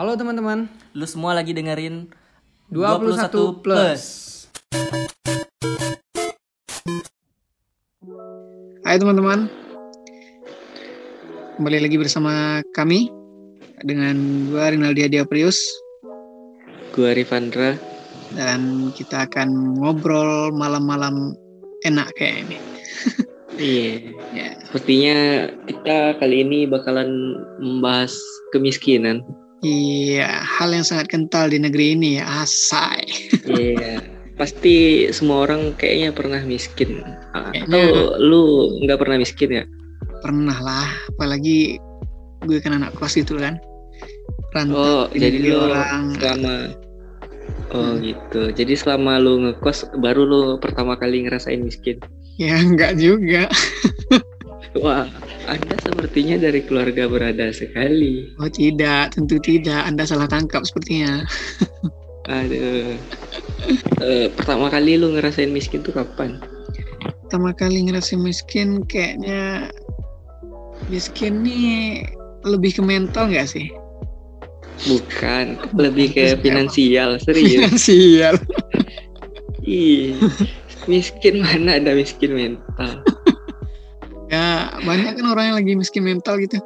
[0.00, 0.64] Halo teman-teman,
[0.96, 2.08] Lu semua lagi dengerin
[2.72, 4.02] 21 plus.
[8.80, 9.52] Hai teman-teman,
[11.60, 13.12] kembali lagi bersama kami
[13.84, 15.60] dengan gua Rinaldi Adia Prius
[16.96, 17.76] Gua Rivandra.
[18.32, 21.36] dan kita akan ngobrol malam-malam
[21.84, 22.56] enak kayak ini.
[23.60, 24.16] Iya.
[24.32, 25.16] Ya, Sepertinya
[25.68, 28.16] kita kali ini bakalan membahas
[28.56, 29.20] kemiskinan.
[29.60, 33.04] Iya, hal yang sangat kental di negeri ini ya, asai.
[33.44, 34.00] Iya.
[34.34, 37.04] Pasti semua orang kayaknya pernah miskin.
[37.32, 37.84] Ah, Kayaknya- Atau
[38.18, 38.42] lu
[38.82, 39.64] nggak pernah miskin ya?
[40.20, 41.76] Pernah lah, apalagi
[42.42, 43.60] gue kan anak kos itu kan.
[44.50, 46.16] Rantau Oh, di jadi lu orang.
[46.16, 46.54] selama
[47.70, 48.02] Oh Hmm.
[48.02, 48.50] gitu.
[48.50, 52.02] Jadi selama lu ngekos baru lu pertama kali ngerasain miskin.
[52.34, 53.46] Ya enggak juga.
[54.78, 55.10] Wah,
[55.50, 58.30] Anda sepertinya dari keluarga berada sekali.
[58.38, 59.82] Oh tidak, tentu tidak.
[59.82, 61.26] Anda salah tangkap sepertinya.
[62.30, 62.94] Aduh.
[63.98, 66.38] Eh, pertama kali lu ngerasain miskin tuh kapan?
[67.26, 69.74] Pertama kali ngerasain miskin kayaknya
[70.86, 72.06] miskin nih
[72.46, 73.66] lebih ke mental nggak sih?
[74.86, 77.58] Bukan, lebih ke finansial, serius.
[77.58, 78.34] Finansial.
[79.66, 80.16] Ih,
[80.88, 83.04] miskin mana ada miskin mental.
[84.30, 86.62] Ya banyak kan orang yang lagi miskin mental gitu.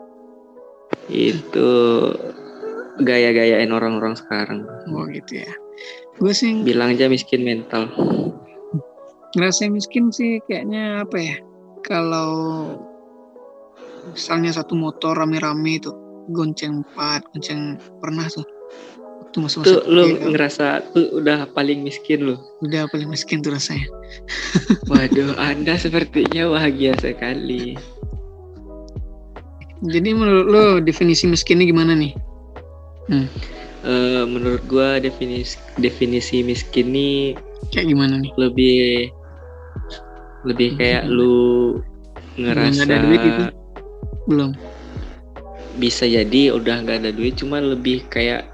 [1.09, 1.71] Itu
[3.01, 4.69] gaya-gayain orang-orang sekarang.
[4.93, 5.51] Oh gitu ya.
[6.21, 7.89] Gue sih Bilang aja miskin mental.
[9.35, 11.37] ngerasain miskin sih kayaknya apa ya?
[11.83, 12.31] Kalau
[14.15, 15.91] misalnya satu motor rame-rame itu
[16.31, 18.47] gonceng empat, gonceng pernah tuh.
[19.35, 22.39] Waktu masa-masa Tuh lu kecil, ngerasa tuh udah paling miskin lu.
[22.63, 23.91] udah paling miskin tuh rasanya.
[24.95, 27.75] Waduh, Anda sepertinya bahagia sekali.
[29.83, 32.15] Jadi menurut lo definisi miskinnya gimana nih?
[33.83, 37.35] Eh, menurut gua definisi definisi miskin ini
[37.75, 38.31] Kayak gimana nih?
[38.39, 39.11] lebih
[40.47, 41.83] lebih kayak lu
[42.39, 43.45] ngerasa nggak ada duit gitu?
[44.31, 44.53] Belum.
[45.75, 48.47] bisa jadi udah nggak ada duit cuma lebih kayak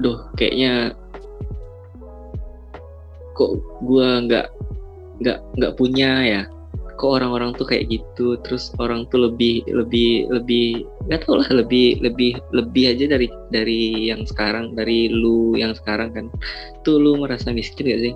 [0.00, 0.96] duh kayaknya
[3.36, 4.46] kok gua nggak
[5.20, 6.42] nggak nggak punya ya?
[7.00, 8.38] Kok orang-orang tuh kayak gitu?
[8.46, 14.12] Terus orang tuh lebih lebih lebih nggak tau lah lebih lebih lebih aja dari dari
[14.12, 16.26] yang sekarang dari lu yang sekarang kan.
[16.86, 18.14] Tuh lu merasa miskin gak sih?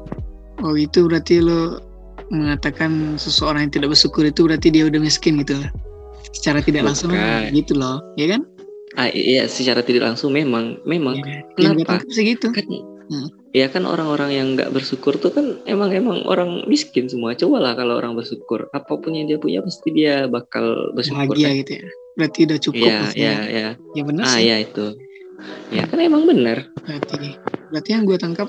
[0.63, 1.83] Oh itu berarti lo
[2.31, 5.59] mengatakan seseorang yang tidak bersyukur itu berarti dia udah miskin gitu.
[5.59, 5.71] Lah.
[6.35, 7.15] Secara tidak langsung
[7.51, 8.45] gitu loh, ya kan?
[8.97, 12.01] Ah iya secara tidak langsung memang memang Ya, kenapa?
[12.01, 12.49] tangkap sih gitu.
[12.51, 12.65] kan
[13.07, 13.31] Hmm.
[13.55, 17.73] ya kan orang-orang yang nggak bersyukur tuh kan emang emang orang miskin semua coba lah
[17.73, 21.61] kalau orang bersyukur apa pun yang dia punya pasti dia bakal bersyukur Bahagia kan?
[21.63, 21.87] gitu ya.
[22.19, 22.83] Berarti udah cukup.
[22.83, 23.23] Iya maksudnya.
[23.23, 24.45] iya iya Ya benar ah sih.
[24.45, 24.87] ya itu
[25.71, 27.39] ya kan emang bener Berarti,
[27.71, 28.49] berarti yang gue tangkap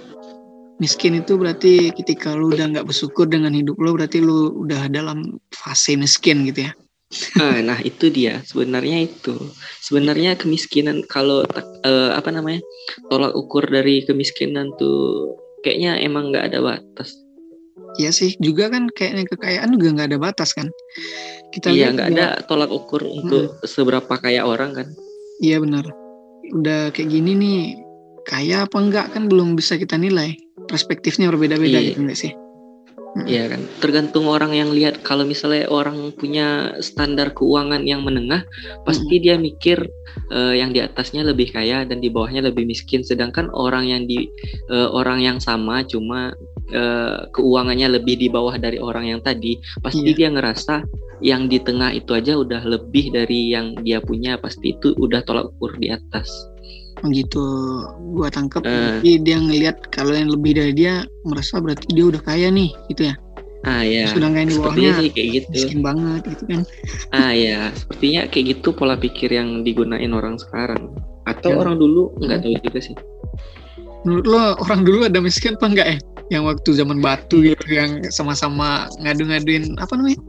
[0.77, 5.37] miskin itu berarti ketika lu udah nggak bersyukur dengan hidup lo berarti lu udah dalam
[5.49, 6.73] fase miskin gitu ya.
[7.39, 9.35] Ah nah itu dia sebenarnya itu
[9.79, 11.47] sebenarnya kemiskinan kalau
[11.87, 12.59] eh, apa namanya
[13.07, 15.31] tolak ukur dari kemiskinan tuh
[15.63, 17.15] kayaknya emang nggak ada batas
[17.97, 20.69] Iya sih, juga kan kayaknya kekayaan juga nggak ada batas kan.
[21.49, 24.87] Kita iya nggak ada tolak ukur untuk seberapa kaya orang kan
[25.41, 25.89] Iya benar.
[26.53, 27.61] Udah kayak gini nih,
[28.25, 30.37] kaya apa enggak kan belum bisa kita nilai.
[30.69, 31.89] Perspektifnya berbeda-beda Iya.
[31.93, 32.31] gitu enggak sih?
[33.25, 35.01] Iya kan, tergantung orang yang lihat.
[35.01, 38.45] Kalau misalnya orang punya standar keuangan yang menengah,
[38.85, 39.79] pasti dia mikir
[40.29, 43.01] eh, yang di atasnya lebih kaya dan di bawahnya lebih miskin.
[43.01, 44.29] Sedangkan orang yang di
[44.69, 46.35] eh, orang yang sama, cuma
[46.69, 50.15] eh, keuangannya lebih di bawah dari orang yang tadi, pasti Iya.
[50.15, 50.75] dia ngerasa
[51.23, 54.37] yang di tengah itu aja udah lebih dari yang dia punya.
[54.37, 56.29] Pasti itu udah tolak ukur di atas.
[57.05, 57.45] Gitu
[58.13, 58.71] gua tangkap Eh.
[58.71, 63.13] berarti dia ngelihat kalau yang lebih dari dia merasa berarti dia udah kaya nih gitu
[63.13, 63.15] ya.
[63.65, 65.47] Ah ya, Sedangkan yang di bawahnya sih kayak gitu.
[65.51, 66.61] miskin banget gitu kan.
[67.11, 70.93] Ah ya, sepertinya kayak gitu pola pikir yang digunain orang sekarang.
[71.27, 71.57] Atau Ya.
[71.59, 72.95] orang dulu nggak tahu juga sih.
[74.05, 75.97] Menurut lo orang dulu ada miskin apa enggak ya?
[76.31, 80.19] Yang waktu zaman batu gitu yang sama-sama ngadu-ngaduin apa namanya?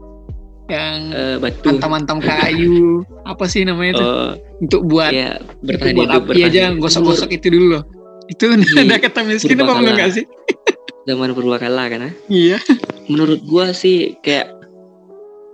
[0.69, 1.67] Yang Eh, batu.
[1.67, 3.01] antam-antam kayu
[3.31, 4.05] apa sih namanya itu?
[4.05, 7.83] Oh, Untuk buat ya itu bertahan buat hidup api bertahan aja gosok-gosok itu dulu loh.
[8.27, 10.25] Itu Iya, ada kata miskin apa enggak sih?
[11.09, 12.05] Zaman purbakala kan?
[12.05, 12.13] ah.
[12.29, 12.61] Iya.
[13.07, 14.53] Menurut gua sih kayak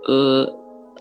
[0.06, 0.44] eh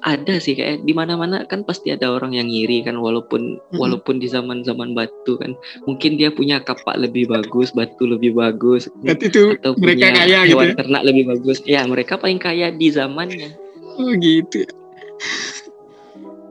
[0.05, 3.81] ada sih kayak di mana-mana kan pasti ada orang yang ngiri kan walaupun Mm-mm.
[3.81, 5.57] walaupun di zaman-zaman batu kan
[5.89, 10.49] mungkin dia punya kapak lebih bagus batu lebih bagus itu atau mereka punya kaya gitu
[10.53, 10.75] hewan ya?
[10.77, 13.49] ternak lebih bagus ya mereka paling kaya di zamannya
[13.95, 14.71] Oh gitu ya.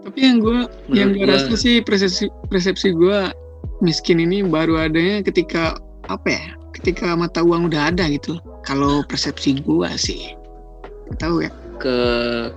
[0.04, 0.58] Tapi yang gue
[0.92, 3.32] yang gue rasa sih persepsi persepsi gue
[3.80, 5.76] miskin ini baru adanya ketika
[6.08, 6.44] apa ya?
[6.74, 8.36] Ketika mata uang udah ada gitu.
[8.64, 10.32] Kalau persepsi gua sih,
[11.20, 11.50] tahu ya.
[11.74, 11.96] ke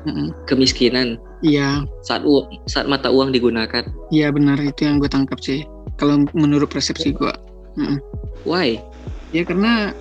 [0.05, 0.29] Mm-mm.
[0.45, 3.81] kemiskinan Iya, saat u- saat mata uang digunakan.
[4.09, 5.65] iya benar itu yang gue tangkap sih.
[5.97, 7.33] Kalau menurut persepsi gua,
[7.75, 7.97] Mm-mm.
[8.45, 8.77] Why?
[9.33, 9.91] ya karena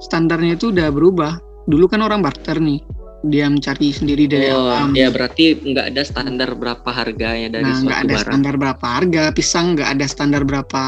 [0.00, 1.40] standarnya itu udah berubah.
[1.68, 2.80] Dulu kan orang barter nih,
[3.20, 4.96] dia mencari sendiri dari Oh, alam.
[4.96, 8.24] ya berarti nggak ada standar berapa harganya dari Nah, nggak suatu ada barang.
[8.32, 10.82] standar berapa harga pisang, nggak ada standar berapa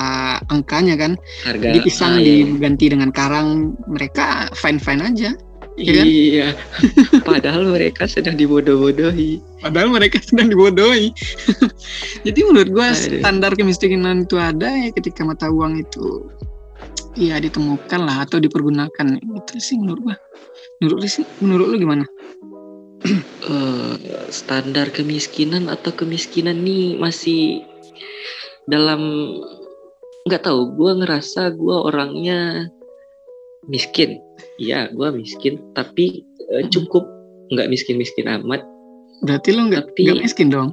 [0.49, 1.12] angkanya kan.
[1.44, 1.67] Harga.
[1.69, 2.49] Jadi pisang ah, iya.
[2.49, 5.31] diganti dengan karang, mereka fine fine aja.
[5.76, 6.05] iya kan?
[6.05, 6.46] Iya.
[7.29, 9.40] Padahal mereka sedang dibodoh-bodohi.
[9.61, 11.12] Padahal mereka sedang dibodohi.
[12.28, 13.20] Jadi menurut gua Aduh.
[13.20, 16.28] standar kemiskinan itu ada ya ketika mata uang itu
[17.12, 20.17] ya ditemukan lah atau dipergunakan itu sih menurut gua.
[20.82, 22.05] Menurut lu sih, menurut lu gimana?
[23.43, 23.94] Eh,
[24.31, 27.67] standar kemiskinan atau kemiskinan nih masih
[28.70, 29.34] dalam
[30.31, 30.70] nggak tahu.
[30.79, 32.70] Gua ngerasa gua orangnya
[33.67, 34.23] miskin.
[34.62, 35.58] Iya, gua miskin.
[35.75, 36.23] Tapi
[36.55, 37.02] eh, cukup
[37.50, 38.62] nggak miskin-miskin amat.
[39.26, 40.70] Berarti lu nggak nggak miskin dong?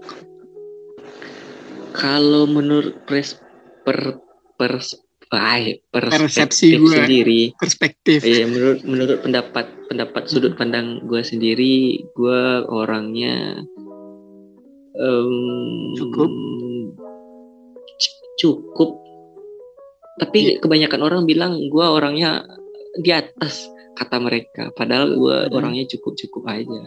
[1.98, 3.34] Kalau menurut pres
[3.82, 4.22] per
[4.62, 4.94] pers
[5.30, 7.06] Persepsi gua.
[7.06, 8.26] sendiri, Perspektif.
[8.26, 13.62] Iya, menurut menurut pendapat pendapat sudut pandang gue sendiri, gue orangnya
[14.96, 15.34] em,
[15.96, 16.30] Cukup.
[18.40, 18.90] cukup.
[20.18, 20.60] Tapi Iya.
[20.60, 22.44] kebanyakan orang bilang gue orangnya
[22.98, 24.72] di atas kata mereka.
[24.74, 25.56] Padahal gue Hmm.
[25.56, 26.81] orangnya cukup cukup aja.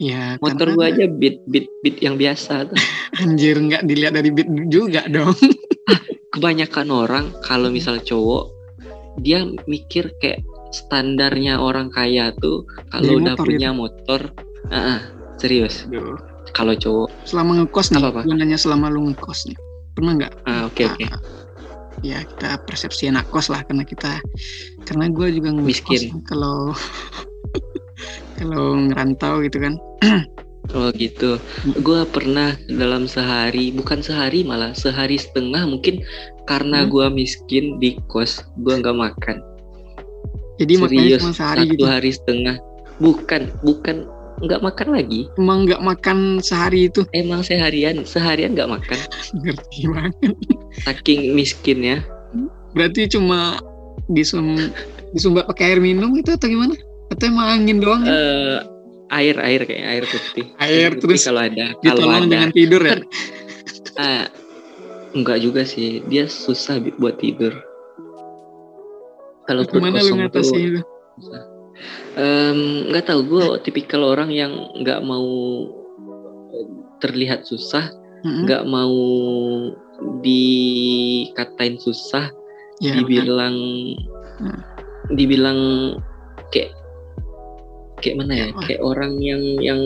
[0.00, 2.68] Ya, Motor karena gue aja beat beat beat yang biasa.
[3.20, 5.36] anjir nggak dilihat dari bit juga dong.
[6.30, 8.54] Kebanyakan orang kalau misal cowok
[9.18, 12.62] dia mikir kayak standarnya orang kaya tuh
[12.94, 14.20] kalau udah motor punya motor,
[14.70, 15.00] ah, ah,
[15.42, 15.90] serius.
[16.54, 18.20] Kalau cowok, Selama ngekos nih, Apa-apa?
[18.26, 19.58] gua nanya selama lu ngekos nih.
[19.98, 20.32] Pernah nggak?
[20.46, 21.04] ah, oke oke.
[21.10, 21.20] Ah,
[22.00, 24.22] ya kita persepsi anak kos lah karena kita
[24.88, 26.22] karena gue juga ngekos Miskin.
[26.24, 26.72] kalau
[28.40, 29.74] kalau ngerantau gitu kan
[30.70, 31.36] Oh gitu.
[31.82, 36.02] Gue pernah dalam sehari, bukan sehari malah sehari setengah mungkin
[36.46, 36.90] karena Hmm.
[36.90, 39.36] gua miskin di kos, gua nggak makan.
[40.60, 42.56] jadi Serius, cuma sehari satu gitu hari setengah.
[43.00, 43.96] Bukan, bukan
[44.40, 45.20] nggak makan lagi.
[45.36, 48.98] emang nggak makan sehari itu Emang seharian, seharian nggak makan.
[49.40, 50.14] ngerti banget
[50.80, 52.04] Saking miskinnya.
[52.70, 53.58] berarti cuma
[54.06, 54.70] disum
[55.10, 56.78] disumbat pakai air minum itu atau gimana
[57.10, 58.62] atau emang angin doang eh
[59.10, 60.46] air air kayak air putih.
[60.62, 62.26] Air, putih terus kalau ada, kalau ada.
[62.26, 62.96] dengan tidur ya
[64.00, 64.26] Ah,
[65.12, 67.52] enggak juga sih, dia susah buat tidur.
[69.44, 70.80] Kalau perut lu kosong tuh itu
[72.14, 74.52] Em, nggak tahu gue tipikal orang yang
[74.84, 75.64] nggak mau
[77.00, 77.88] terlihat susah
[78.20, 78.92] nggak mau
[80.20, 82.28] dikatain susah
[82.84, 83.56] ya, dibilang
[84.40, 84.56] Hmm.
[85.12, 85.60] dibilang
[86.48, 86.72] kayak
[88.00, 89.80] kayak mana ya kayak orang yang yang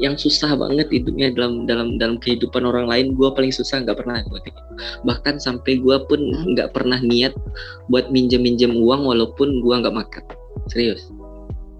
[0.00, 4.24] yang susah banget hidupnya dalam dalam dalam kehidupan orang lain gue paling susah nggak pernah
[5.04, 6.56] bahkan sampai gue pun Hmm.
[6.56, 7.36] nggak pernah niat
[7.92, 10.24] buat minjem minjem uang walaupun gue nggak makan.
[10.72, 11.12] Serius.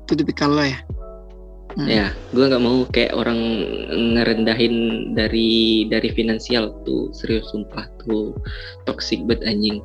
[0.05, 0.77] Itu tipikal lo ya?
[1.73, 1.89] Hmm.
[1.89, 3.41] Ya, gue nggak mau kayak orang
[4.13, 4.75] ngerendahin
[5.17, 7.09] dari dari finansial tuh.
[7.17, 8.37] Serius sumpah tuh.
[8.85, 9.81] Toxic banget anjing.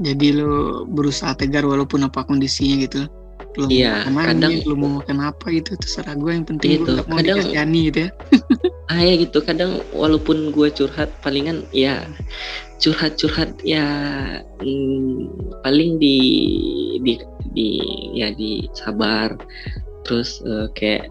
[0.00, 3.06] jadi lu berusaha tegar walaupun apa kondisinya gitu
[3.52, 5.70] lu mau Iya, makan kadang- angin, lu mau makan apa gitu?
[5.76, 8.10] Terserah gue yang penting Gitu, gue mau kadang- dikasihani gitu ya.
[8.92, 12.04] Ah ya gitu kadang walaupun gue curhat palingan ya
[12.76, 13.84] curhat curhat ya
[14.58, 16.16] mm, paling di
[17.00, 17.16] di
[17.50, 17.68] di
[18.12, 19.32] ya di sabar
[20.04, 21.08] terus eh, kayak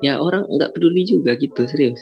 [0.00, 2.00] ya orang nggak peduli juga gitu serius.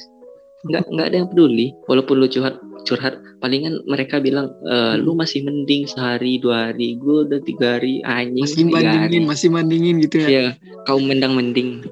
[0.65, 3.17] Nggak nggak ada yang peduli walaupun lu curhat curhat.
[3.41, 8.45] Palingan mereka bilang "Eh, lu masih mending sehari dua hari gue udah tiga hari anjing
[8.45, 9.19] masih tiga hari.
[9.25, 10.29] masih bandingin gitu ya?
[10.29, 10.47] Ya
[10.85, 11.83] kau mendang mending.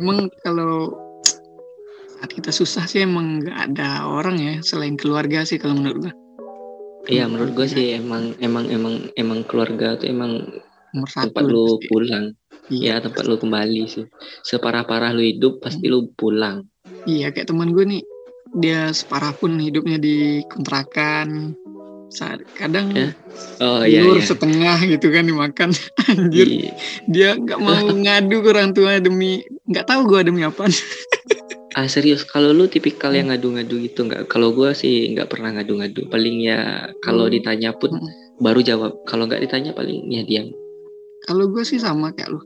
[0.00, 0.96] Emang kalau
[2.20, 6.14] saat kita susah sih emang nggak ada orang ya selain keluarga sih kalau menurut gue
[7.08, 10.46] Iya menurut gue sih emang emang emang emang keluarga tuh emang
[10.92, 11.86] nomor satu tempat lu pasti.
[11.88, 12.24] pulang.
[12.70, 13.00] Iya.
[13.00, 14.04] ya tempat lu kembali sih.
[14.46, 16.68] Separah parah lu hidup pasti lu pulang.
[17.08, 18.02] Iya kayak teman gue nih
[18.56, 21.54] dia separah pun hidupnya di kontrakan
[22.10, 23.14] saat kadang Ya,
[23.62, 24.18] oh iya iya.
[24.18, 25.70] setengah gitu kan dimakan.
[26.10, 26.46] Anjir.
[26.50, 26.72] Iya.
[27.06, 29.38] dia nggak mau ngadu ke orang tua demi
[29.70, 30.66] nggak tahu gue demi apa.
[31.70, 32.26] Ah serius.
[32.26, 34.26] Kalau lu tipikal yang ngadu-ngadu gitu nggak?
[34.26, 36.10] Kalau gue sih nggak pernah ngadu-ngadu.
[36.10, 37.34] Paling ya kalau Hmm.
[37.38, 38.10] ditanya pun Hmm.
[38.42, 39.06] baru jawab.
[39.06, 40.50] Kalau nggak ditanya paling ya diam.
[41.22, 42.42] Kalau gue sih sama kayak lu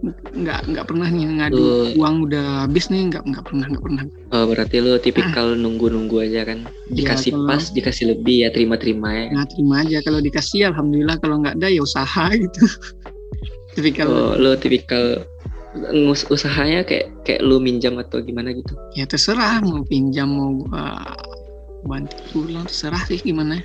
[0.00, 4.02] nggak nggak pernah nih ngadu Lu- uang udah habis nih nggak nggak pernah nggak pernah.
[4.32, 6.64] Oh, berarti lu tipikal nunggu-nunggu aja kan.
[6.88, 9.24] Dikasih kalau- pas, dikasih lebih ya terima-terima ya.
[9.30, 10.00] nah terima aja.
[10.00, 11.20] Kalau dikasih alhamdulillah.
[11.20, 12.64] Kalau nggak ada ya usaha gitu.
[13.76, 15.04] Tapi Oh, kalau lu tipikal
[16.26, 18.72] usahanya kayak kayak lu minjam atau gimana gitu.
[18.96, 19.60] ya terserah.
[19.60, 20.96] Mau pinjam mau gua
[21.80, 23.60] bantu pulang terserah sih gimana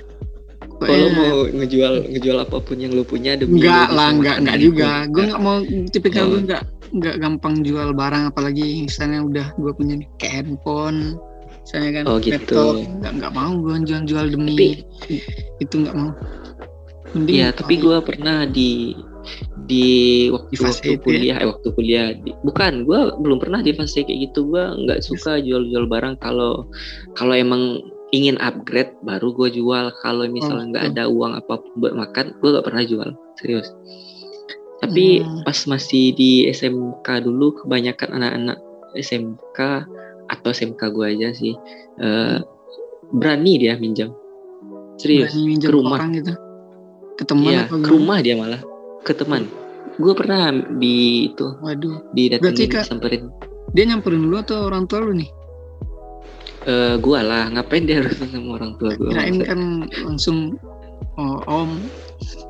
[0.78, 4.64] Kalau mau ngejual ngejual apa pun yang lu punya demi Enggak lah, enggak, enggak gitu.
[4.70, 4.90] juga.
[5.08, 5.56] Gue enggak mau
[5.88, 6.30] tipikal Oh.
[6.30, 11.18] gue enggak enggak gampang jual barang apalagi misalnya udah gue punya nih kayak handphone
[11.62, 12.30] misalnya kan Oh, gitu.
[12.36, 15.22] laptop enggak enggak mau gue jual-jual demi Tapi-
[15.58, 16.10] itu enggak mau.
[17.06, 18.92] Mending Iya, tapi gua pernah di
[19.64, 19.86] di
[20.28, 20.98] waktu, Di waktu ya?
[21.00, 24.46] kuliah, eh waktu kuliah, di- bukan, gua belum pernah di fase kayak gitu.
[24.46, 26.66] Gua nggak suka jual-jual barang kalau
[27.14, 27.80] kalau emang
[28.10, 29.90] ingin upgrade baru gue jual.
[30.00, 30.92] Kalau misalnya nggak gitu.
[30.94, 33.68] ada uang apa pun buat makan, gua nggak pernah jual, serius.
[34.76, 35.40] Tapi Hmm.
[35.42, 38.58] pas masih di SMK dulu, kebanyakan anak-anak
[38.94, 39.58] SMK
[40.26, 41.56] atau SMK gua aja sih
[41.96, 42.38] eh,
[43.08, 44.12] berani dia minjam,
[44.96, 45.96] serius berani minjem ke rumah.
[45.96, 46.32] orang gitu.
[47.16, 48.60] Ke teman atau ke rumah dia malah
[49.02, 49.48] ke teman.
[49.96, 53.32] Gue pernah di itu Waduh, didatengin samperin.
[53.72, 55.30] dia nyamperin dulu atau orang tua lu nih?
[56.66, 59.14] Eh gua lah, ngapain dia harus sama orang tua gue?
[59.14, 59.60] Kirain kan
[60.02, 60.58] langsung
[61.14, 61.78] oh, om,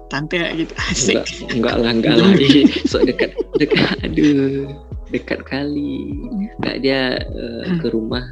[0.09, 1.21] tante gitu asik.
[1.53, 2.29] Enggak, enggak lah, enggak lah.
[2.91, 4.73] So dekat, dekat, aduh,
[5.13, 6.17] dekat kali.
[6.33, 8.25] Enggak dia eh, ke rumah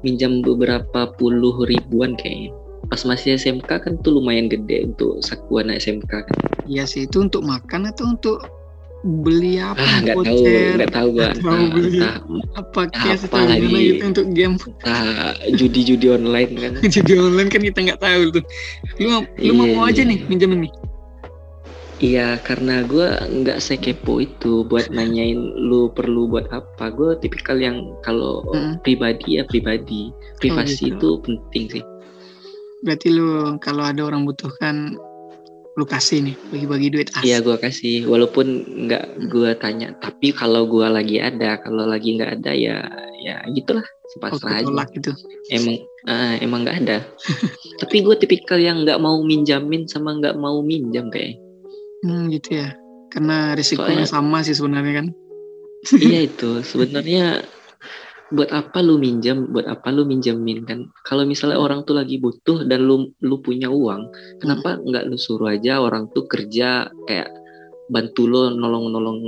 [0.00, 2.56] minjam beberapa puluh ribuan kayaknya.
[2.88, 6.36] Pas masih SMK kan tuh lumayan gede untuk saku anak SMK kan.
[6.64, 8.48] Iya sih, itu untuk makan atau untuk
[9.06, 9.78] beli apa?
[9.78, 10.42] Ah, nggak tahu,
[10.74, 11.26] nggak tahu gua.
[11.30, 12.16] atau Entah, beli entah,
[12.58, 13.66] apa cash apa lagi.
[13.94, 16.72] gitu untuk game entah judi-judi online kan.
[16.98, 18.44] jadi online kan kita nggak tahu tuh
[18.98, 20.10] lu mau- lu mau Iya, mau aja iya.
[20.10, 20.72] nih minjemin nih
[21.98, 23.10] Iya, karena gue
[23.42, 26.94] nggak sekepo itu buat nanyain lu perlu buat apa.
[26.94, 28.78] Gue tipikal yang kalau Mm-mm.
[28.86, 31.18] pribadi ya pribadi, privasi gitu.
[31.18, 31.84] itu penting sih.
[32.78, 34.94] berarti lu kalau ada orang butuhkan
[35.78, 37.96] lu kasih nih bagi-bagi duit asik Iya, gue kasih.
[38.10, 38.46] Walaupun
[38.90, 42.82] nggak gue tanya, tapi kalau gue lagi ada, kalau lagi nggak ada ya,
[43.22, 44.84] ya gitulah oh, sepasrah aja.
[44.90, 45.14] gitu
[45.54, 45.78] Emang,
[46.10, 46.98] ah, emang nggak ada.
[47.80, 51.38] tapi gue tipikal yang nggak mau minjamin sama nggak mau minjam kayak.
[52.02, 52.74] hmm, gitu ya
[53.08, 55.06] karena risikonya Soalnya- sama sih sebenarnya kan
[55.98, 57.42] iya itu sebenarnya
[58.28, 60.88] buat apa lu minjam buat apa lu minjemin kan?
[61.08, 65.56] Kalau misalnya orang tuh lagi butuh dan lu lu punya uang kenapa nggak lu suruh
[65.56, 67.32] aja orang tuh kerja kayak
[67.88, 69.20] bantu lo nolong-nolong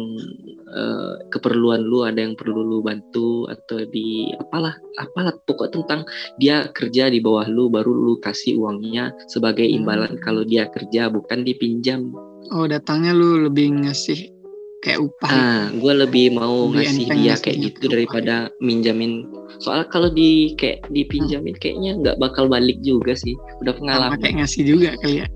[0.68, 6.04] eh, keperluan lu ada yang perlu lu bantu atau di apalah apalah pokok tentang
[6.36, 10.22] dia kerja di bawah lu baru lu kasih uangnya sebagai imbalan Hmm.
[10.22, 12.12] kalau dia kerja bukan dipinjam.
[12.52, 14.39] Oh datangnya lu lebih ngasih
[14.80, 15.44] kayak upah gitu.
[15.44, 19.28] Ah, gue lebih mau Lebih ngasih dia kayak gitu daripada minjamin.
[19.60, 23.36] Soal kalau di kayak dipinjamin kayaknya nggak bakal balik juga sih.
[23.60, 24.18] Udah sama pengalaman.
[24.24, 25.26] kayak ngasih juga kali ya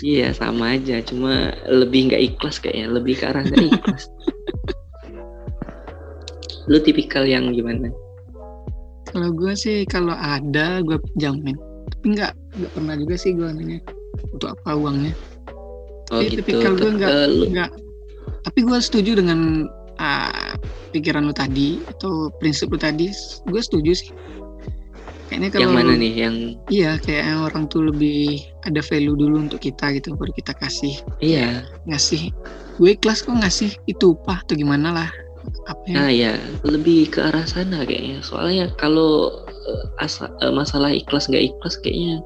[0.00, 0.96] Iya sama aja.
[1.04, 2.86] Cuma lebih nggak ikhlas kayaknya.
[2.88, 4.04] Lebih ke arah nggak ikhlas.
[6.64, 7.92] Lu tipikal yang gimana?
[9.12, 11.54] Kalau gue sih kalau ada gue pinjamin.
[11.92, 13.78] Tapi nggak nggak pernah juga sih gue nanya
[14.32, 15.12] untuk apa uangnya.
[16.08, 16.40] Oh Tapi gitu.
[16.40, 17.70] tipikal gue nggak eh, lu- nggak.
[18.44, 19.64] Tapi gue setuju dengan
[19.98, 20.54] ah,
[20.92, 23.08] pikiran lu tadi atau prinsip lu tadi.
[23.48, 24.12] Gue setuju sih.
[25.32, 26.12] Kayaknya kalau yang mana nih?
[26.14, 26.36] Yang
[26.68, 31.64] iya kayak orang tuh lebih ada value dulu untuk kita gitu baru kita kasih iya.
[31.88, 32.32] ngasih
[32.80, 35.10] gue ikhlas kok ngasih itu upah atau gimana lah
[35.68, 36.32] apa ya Nah ya
[36.64, 38.24] lebih ke arah sana kayaknya.
[38.24, 42.24] Soalnya kalau eh, asa- eh, masalah ikhlas nggak ikhlas kayaknya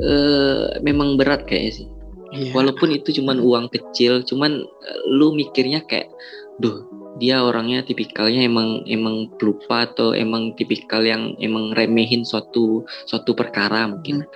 [0.00, 1.88] eh, memang berat kayaknya sih.
[2.28, 2.52] Iya.
[2.52, 6.12] walaupun itu cuman uang kecil cuman eh, lu mikirnya kayak
[6.60, 6.84] duh
[7.16, 13.88] dia orangnya tipikalnya emang emang pelupa atau emang tipikal yang emang remehin suatu suatu perkara
[13.88, 14.28] mungkin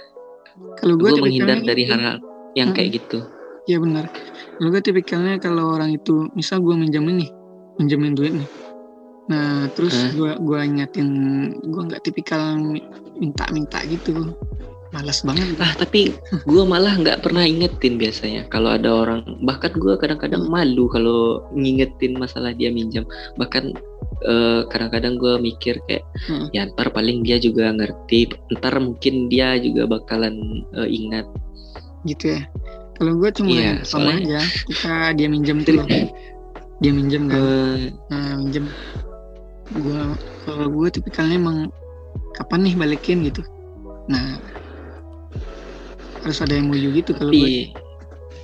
[0.80, 1.92] kalau gue gue menghindar dari gitu.
[1.94, 2.16] hal-hal
[2.56, 2.76] yang Hmm.
[2.76, 3.20] kayak gitu
[3.62, 4.10] Iya benar.
[4.58, 7.30] Kalau gue tipikalnya kalau orang itu, misal gue minjamin nih,
[7.78, 8.50] minjamin duit nih.
[9.30, 11.08] Nah terus gue gua ingatin,
[11.62, 12.82] gue nggak tipikal mi-
[13.22, 14.34] minta-minta gitu.
[14.92, 15.56] Malas banget.
[15.56, 16.12] ah tapi
[16.44, 22.12] gue malah nggak pernah ingetin biasanya kalau ada orang bahkan gue kadang-kadang malu kalau ngingetin
[22.14, 23.72] masalah dia minjam bahkan
[24.22, 26.52] eh, kadang-kadang gue mikir kayak Hmm.
[26.52, 30.36] ya ntar paling dia juga ngerti ntar mungkin dia juga bakalan
[30.76, 31.24] eh, ingat
[32.02, 32.42] Gitu ya.
[32.92, 34.40] Kalau gue cuma Iya, sama soalnya- aja.
[34.66, 35.78] Kita dia minjem tuh.
[36.82, 37.38] Dia minjem kan.
[37.38, 37.78] Eh,
[38.10, 38.66] Nah minjem.
[39.72, 40.02] Gue
[40.42, 41.58] kalau gue tipikalnya emang
[42.34, 43.46] kapan nih balikin gitu.
[44.04, 44.42] Nah
[46.22, 47.42] harus ada yang mau gitu kalau gue.
[47.42, 47.74] tapi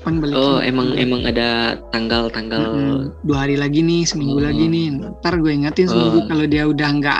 [0.08, 0.68] kapan balik oh sini.
[0.72, 1.48] emang emang ada
[1.92, 3.00] tanggal-tanggal Mm-mm.
[3.28, 4.44] dua hari lagi nih seminggu Oh.
[4.48, 4.86] lagi nih
[5.20, 6.26] ntar gue ingetin seminggu Oh.
[6.30, 7.18] kalau dia udah nggak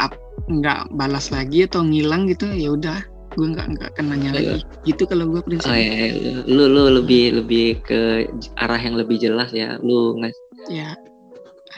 [0.48, 2.98] nggak balas lagi atau ngilang gitu ya udah
[3.36, 4.56] gue nggak nggak akan nanya lagi
[4.88, 6.16] gitu kalau gue prinsip oh ya
[6.48, 8.24] lu lu lebih lebih ke
[8.56, 10.32] arah yang lebih jelas ya lu ngas
[10.72, 10.96] ya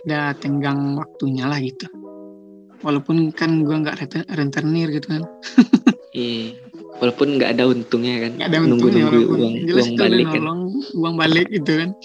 [0.07, 1.91] ada tenggang waktunya lah gitu
[2.87, 3.99] walaupun kan gue nggak
[4.33, 5.23] rentenir gitu kan
[6.15, 6.55] iya.
[6.99, 9.95] Walaupun nggak ada untungnya kan nggak ada nunggu untungnya nunggu walaupun uang jelas uang itu
[9.95, 10.61] udah balik kan nolong
[10.99, 11.91] uang balik gitu kan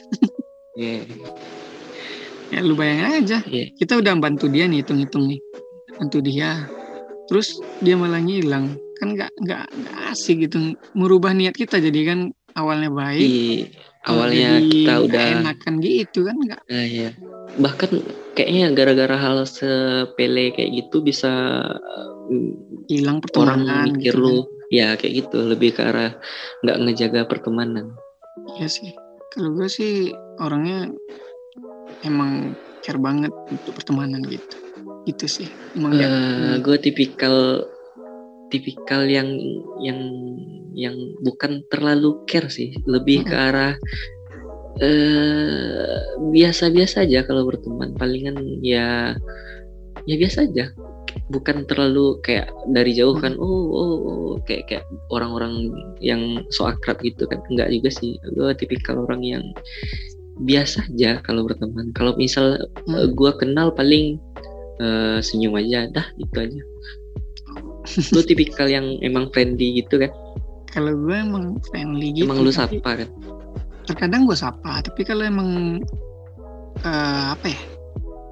[0.76, 1.08] Iya.
[2.52, 3.66] ya lu bayangin aja Iya.
[3.80, 5.40] kita udah bantu dia nih hitung-hitung nih
[5.96, 6.68] bantu dia
[7.26, 12.20] terus dia malah ngilang kan nggak nggak nggak asik gitu merubah niat kita jadi kan
[12.56, 13.68] awalnya baik Di
[14.04, 17.10] awalnya jadi kita udah enakan gitu kan nggak Nah, iya.
[17.56, 17.90] Bahkan
[18.36, 21.32] kayaknya gara-gara hal sepele kayak gitu bisa
[22.92, 23.64] hilang orang
[23.96, 24.55] mikir gitu lu kan.
[24.74, 26.18] Ya kayak gitu lebih ke arah
[26.66, 27.94] nggak ngejaga pertemanan.
[28.58, 28.92] Iya sih
[29.34, 30.92] kalau gue sih orangnya
[32.08, 32.56] emang
[32.86, 34.58] care banget untuk pertemanan gitu
[35.06, 37.66] gitu sih emang nggak Eh, gue tipikal
[38.50, 39.30] tipikal yang
[39.82, 40.00] yang
[40.76, 43.74] yang bukan terlalu care sih, lebih ke arah
[44.84, 46.04] eh
[46.36, 47.96] biasa-biasa aja kalau berteman.
[47.96, 49.16] Palingan ya
[50.04, 50.76] ya biasa aja.
[51.32, 57.02] Bukan terlalu kayak dari jauh kan, oh, oh, oh kayak kayak orang-orang yang so akrab
[57.02, 57.42] gitu kan.
[57.50, 58.18] Enggak juga sih.
[58.38, 59.44] Gue tipikal orang yang
[60.46, 61.90] biasa aja kalau berteman.
[61.98, 63.10] Kalau misal Hmm.
[63.14, 64.22] gue kenal paling
[64.84, 66.62] eh, senyum aja, dah itu aja.
[68.14, 70.12] Lu tipikal yang emang friendly gitu kan?
[70.76, 73.10] kalau gue emang friendly gitu emang lu sapa kan?
[73.88, 75.80] terkadang gue sapa tapi kalau emang
[76.84, 77.62] eh, apa ya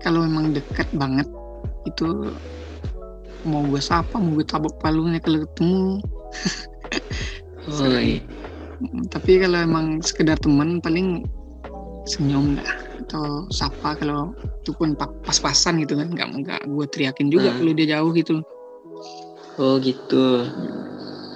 [0.03, 1.24] kalau emang dekat banget
[1.88, 2.36] itu
[3.43, 5.83] mau gue sapa mau gue tabok palunya kalau ketemu.
[7.63, 8.19] Oh, iya.
[9.07, 11.23] Tapi kalau emang sekedar teman paling
[12.03, 12.75] senyum dah
[13.07, 16.12] atau sapa kalau itu pun pa- pas-pasan gitu kan.
[16.12, 17.63] Nggak nggak gue teriakin juga Hmm.
[17.63, 18.43] kalau dia jauh gitu.
[19.55, 20.43] Oh gitu.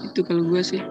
[0.03, 0.83] itu kalau gue sih.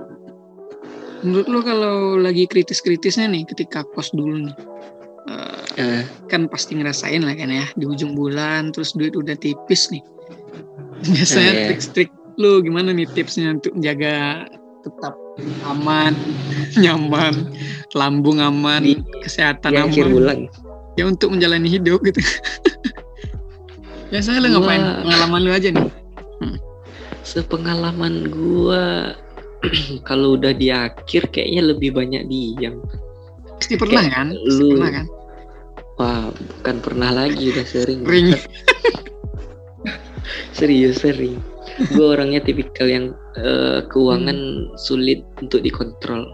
[1.20, 4.56] Menurut lo kalau lagi kritis-kritisnya nih ketika kos dulu nih
[5.76, 10.00] Eh, kan pasti ngerasain lah kan ya di ujung bulan terus duit udah tipis nih
[11.08, 11.64] biasanya Iya.
[11.70, 14.44] trik-trik lu gimana nih tipsnya untuk menjaga
[14.82, 15.14] tetap
[15.64, 16.12] aman
[16.82, 17.34] nyaman
[17.92, 20.14] lambung aman Di- kesehatan di akhir aman?
[20.14, 20.38] bulan.
[20.96, 22.20] ya untuk menjalani hidup gitu.
[24.10, 24.80] Biasanya lu ngapain?
[24.80, 25.86] Gua- pengalaman lu aja nih.
[27.20, 29.12] Sepengalaman gua
[30.08, 32.80] kalau udah di akhir kayaknya lebih banyak diam.
[33.56, 34.28] pasti pernah Kayak kan?
[34.30, 35.06] Pasti lu- pernah kan?
[35.96, 38.00] Wah, bukan pernah lagi udah sering.
[38.04, 38.36] ring
[40.52, 41.40] Serius sering.
[41.92, 46.26] Gue orangnya tipikal yang eh, keuangan sulit untuk dikontrol.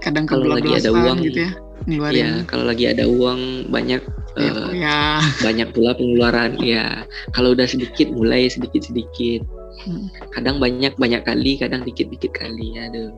[0.00, 1.52] kadang Kalau lagi ada uang, gitu ya
[1.88, 4.02] ngeluarin Ya, kalau lagi ada uang banyak
[4.36, 5.00] ya, eh, ya.
[5.46, 6.60] banyak pula pengeluaran.
[6.60, 9.44] Ya, kalau udah sedikit mulai sedikit sedikit.
[9.80, 10.12] Hmm.
[10.36, 12.76] Kadang banyak banyak kali, kadang dikit dikit kali.
[12.80, 13.12] Aduh.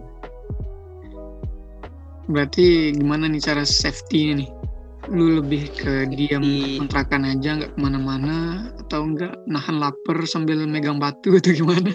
[2.30, 4.48] berarti gimana nih cara safety nih
[5.10, 6.78] lu lebih ke diam Safety.
[6.78, 11.90] kontrakan aja nggak ke mana-mana atau enggak nahan lapar sambil megang batu atau gimana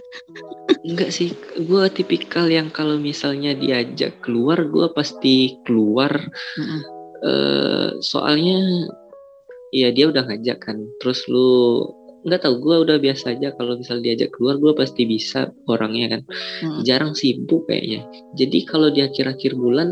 [0.88, 6.12] Enggak sih, gue tipikal yang kalau misalnya diajak keluar, gue pasti keluar.
[6.60, 6.82] Mm-mm.
[7.28, 8.88] eh soalnya,
[9.76, 10.88] ya dia udah ngajak kan.
[11.04, 11.84] Terus lu
[12.24, 16.22] nggak tahu, gue udah biasa aja kalau misal diajak keluar, gue pasti bisa orangnya kan.
[16.64, 16.84] Mm-mm.
[16.88, 18.08] Jarang sibuk kayaknya.
[18.40, 19.92] Jadi kalau di akhir-akhir bulan,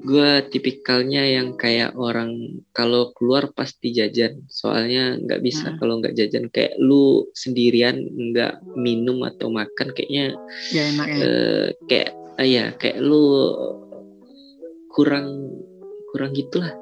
[0.00, 4.42] gue tipikalnya yang kayak orang kalau keluar pasti jajan.
[4.48, 5.78] Soalnya nggak bisa Hmm.
[5.78, 6.48] kalau nggak jajan.
[6.48, 10.34] Kayak lu sendirian nggak minum atau makan kayaknya
[10.70, 11.16] ya enak ya.
[11.20, 13.22] eh, kayak ah ya kayak lu
[14.88, 15.52] kurang
[16.10, 16.72] kurang gitulah.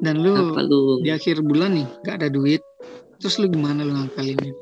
[0.00, 2.60] Dan lu apa lu di akhir bulan nih nggak ada duit.
[3.20, 4.52] Terus lu gimana lu ngakalinnya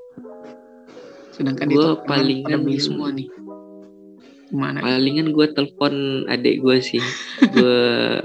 [1.31, 3.31] sedangkan kan palingan- pada beli semua nih
[4.49, 7.03] gimana palingan gue telepon adik gue sih.
[7.53, 8.21] Gue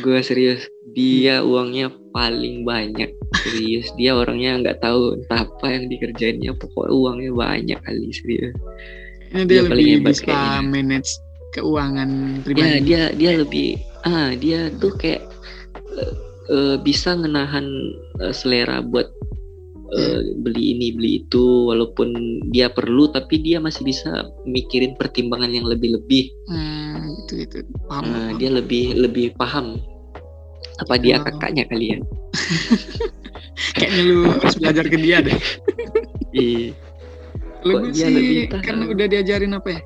[0.00, 0.66] gue serius.
[0.96, 3.12] Dia uangnya paling banyak.
[3.44, 6.54] Serius dia orangnya nggak tahu entah apa yang dikerjainnya.
[6.56, 8.54] Pokoknya uangnya banyak kali serius.
[9.34, 10.62] Ini dia, dia paling lebih hebat bisa kayaknya.
[10.62, 11.10] manage
[11.56, 12.78] keuangan ya pribadi.
[12.84, 13.70] dia dia lebih
[14.04, 15.24] ah dia tuh kayak
[16.52, 17.66] eh, bisa ngenahan
[18.20, 19.08] eh, selera buat
[19.92, 22.10] eh, beli ini beli itu walaupun
[22.50, 26.30] dia perlu tapi dia masih bisa mikirin pertimbangan yang lebih-lebih.
[26.48, 28.38] Hmm, gitu gitu paham, Nah, paham.
[28.38, 29.78] dia lebih lebih paham
[30.76, 31.24] apa dia Oh.
[31.24, 31.98] kakaknya kali ya.
[33.76, 35.38] Kayaknya lu harus belajar ke dia deh.
[36.32, 36.72] Iya.
[37.66, 38.14] lu dia sih
[38.46, 39.80] lebih kan udah diajarin apa ya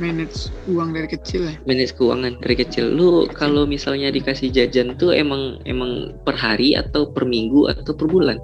[0.00, 1.54] manage uang dari kecil ya?
[1.68, 2.90] Manage keuangan dari kecil.
[2.90, 8.08] Lu kalau misalnya dikasih jajan tuh emang emang per hari atau per minggu atau per
[8.08, 8.40] bulan?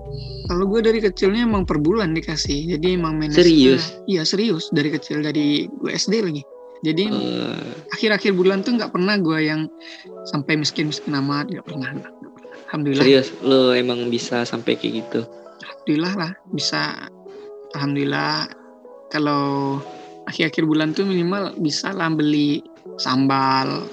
[0.47, 2.77] Kalau gue dari kecilnya emang per bulan dikasih.
[2.77, 3.97] Jadi emang manage Serius?
[4.07, 4.69] iya serius.
[4.71, 6.43] Dari kecil dari gue SD lagi.
[6.85, 9.67] Jadi Eh, akhir-akhir bulan tuh nggak pernah gue yang
[10.29, 11.49] sampai miskin-miskin amat.
[11.51, 12.13] Nggak pernah, pernah.
[12.69, 13.03] alhamdulillah.
[13.03, 13.29] Serius?
[13.41, 15.21] Lu emang bisa sampai kayak gitu?
[15.65, 16.33] Alhamdulillah lah.
[16.53, 17.09] Bisa.
[17.75, 18.47] Alhamdulillah.
[19.09, 19.79] Kalau
[20.27, 22.63] akhir-akhir bulan tuh minimal bisa lah beli
[22.99, 23.87] sambal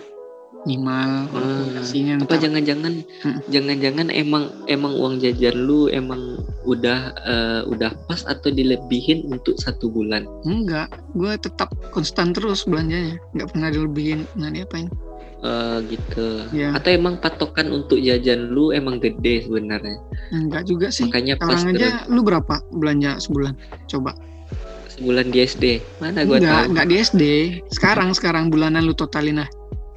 [0.63, 1.27] minimal
[1.75, 3.39] nasinya apa ntar- jangan-jangan Hmm.
[3.51, 9.91] jangan-jangan emang emang uang jajan lu emang udah eh, udah pas atau dilebihin untuk satu
[9.91, 10.23] bulan?
[10.47, 13.19] Enggak gue tetap konstan terus belanjanya.
[13.35, 14.87] Nggak pernah dilebihin pernah diapain.
[15.43, 16.27] Eh, gitu.
[16.55, 19.99] Ya atau emang patokan untuk jajan lu emang gede sebenarnya?
[20.31, 21.11] Enggak juga sih.
[21.11, 23.51] Makanya pas aja lu berapa belanja sebulan?
[23.91, 24.15] Coba
[24.97, 25.63] sebulan di SD
[25.97, 26.69] mana gua enggak tahu?
[26.73, 27.23] enggak di SD
[27.73, 29.49] sekarang sekarang bulanan lu totalin lah.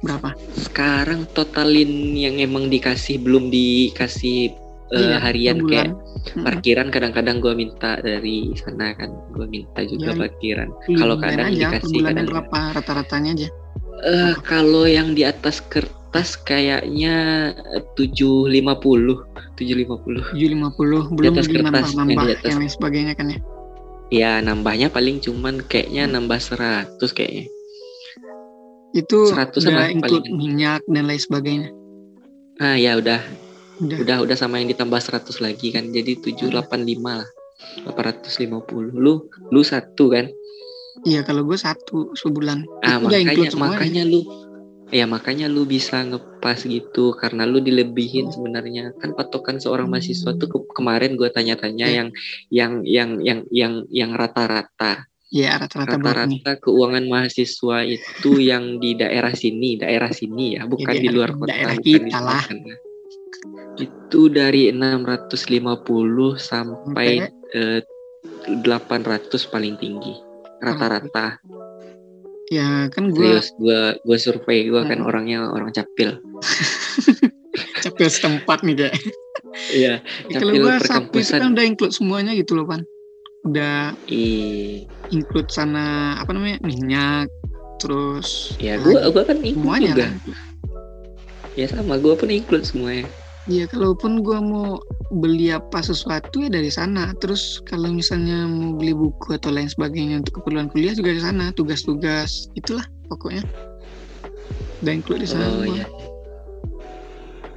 [0.05, 0.37] Berapa?
[0.53, 4.53] Sekarang totalin yang emang dikasih belum dikasih
[4.93, 5.89] eh, Iya, harian per kayak
[6.45, 9.09] parkiran kadang-kadang gua minta dari sana kan.
[9.33, 10.69] Gua minta juga Ya, parkiran.
[10.85, 13.49] Lu kalau kadang aja, dikasih kadang berapa rata-ratanya aja.
[14.05, 17.15] Eh, kalau yang di atas kertas kayaknya
[17.97, 19.25] tujuh lima puluh,
[19.57, 20.21] tujuh lima puluh.
[20.29, 22.45] 750 belum atas di kertas, yang nambah-nambah di atas.
[22.45, 23.39] yang lain sebagainya kan ya
[24.07, 27.51] Ya nambahnya paling cuman kayaknya nambah seratus kayaknya.
[28.95, 30.39] itu 100 udah sama include paling.
[30.41, 31.69] minyak dan lain sebagainya
[32.57, 33.21] Ah ya udah,
[33.77, 35.93] udah udah udah sama yang ditambah 100 lagi kan.
[35.93, 36.57] Jadi 785
[37.05, 37.29] lah.
[37.85, 38.97] 850.
[38.97, 40.25] Lu lu satu kan?
[41.05, 44.25] iya kalau gue satu sebulan Ah Itu makanya makanya lu
[44.87, 50.47] ya makanya lu bisa ngepas gitu karena lu dilebihin sebenarnya kan patokan seorang mahasiswa tuh
[50.47, 51.95] ke- kemarin gua tanya-tanya Iya.
[51.99, 52.09] yang
[52.47, 59.35] yang yang yang yang yang rata-rata ya rata-rata rata-rata keuangan mahasiswa itu yang di daerah
[59.35, 62.41] sini, daerah sini ya, bukan Jadi di luar kota, daerah bukan kita lah.
[62.47, 62.57] selatan.
[63.75, 67.81] Itu dari 650 sampai eh,
[68.63, 70.15] 800 paling tinggi.
[70.63, 71.43] Rata-rata.
[72.47, 75.07] Ya kan gue gua gua survei gua kan Hmm.
[75.09, 76.19] orangnya orang capil.
[77.83, 78.95] capek setempat nih kayak
[79.73, 79.93] Iya.
[80.29, 82.81] Ya, kalau Capil gue satu itu kan udah include semuanya gitu loh pan
[83.47, 87.27] udah Ih, include sana apa namanya minyak
[87.79, 90.03] terus ya gua gua kan include semuanya juga.
[90.03, 90.13] kan
[91.57, 93.09] Ya sama gua pun include semuanya.
[93.47, 97.15] Iya, kalaupun gua mau beli apa sesuatu ya dari sana.
[97.15, 101.55] Terus kalau misalnya mau beli buku atau lain sebagainya untuk keperluan kuliah juga di sana.
[101.55, 103.47] Tugas-tugas itulah pokoknya.
[104.83, 105.47] Udah include di sana.
[105.47, 105.79] Oh semua.
[105.79, 105.85] iya.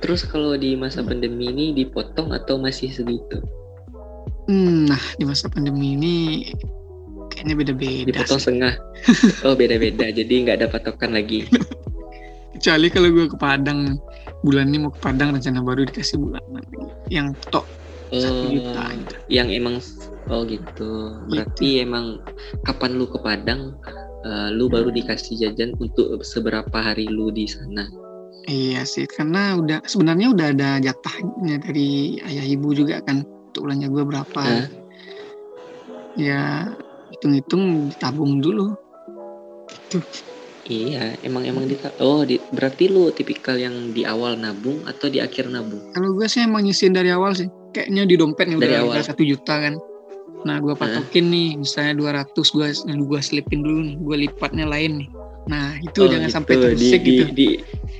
[0.00, 3.42] Terus kalau di masa pandemi ini dipotong atau masih segitu?
[4.46, 6.14] Hmm, nah di masa pandemi ini
[7.34, 8.06] kayaknya beda-beda.
[8.14, 8.44] Dipotong sih.
[8.46, 8.74] setengah.
[9.46, 10.06] Oh beda-beda.
[10.14, 11.50] Jadi nggak ada patokan lagi.
[12.54, 13.98] Kecuali kalau gua ke Padang
[14.40, 16.64] bulan ini mau ke Padang rencana baru dikasih bulanan
[17.12, 17.66] yang tok
[18.10, 19.14] satu Oh, juta gitu.
[19.30, 19.78] yang emang
[20.26, 20.90] oh gitu.
[21.30, 22.18] Berarti emang
[22.66, 23.78] kapan lu ke Padang,
[24.26, 27.86] eh, lu baru dikasih jajan untuk seberapa hari lu di sana.
[28.50, 33.86] Iya sih, karena udah sebenarnya udah ada jatahnya dari ayah ibu juga kan untuk belanja
[33.86, 34.40] gue berapa.
[34.42, 34.66] Hah?
[36.18, 36.66] Ya
[37.14, 38.74] hitung-hitung ditabung dulu.
[40.68, 45.16] Iya, emang emang di oh di, berarti lu tipikal yang di awal nabung atau di
[45.16, 45.80] akhir nabung?
[45.96, 47.48] Kalau gue sih emang nyisihin dari awal sih.
[47.72, 49.74] Kayaknya di dompet nih Dari udah satu juta kan.
[50.44, 51.94] Nah gue patokin nih, misalnya
[52.28, 55.08] 200 gue gue selipin dulu nih, gue lipatnya lain nih.
[55.48, 56.36] Nah itu Oh, jangan gitu.
[56.36, 57.24] sampai di, tersik di, gitu.
[57.32, 57.48] di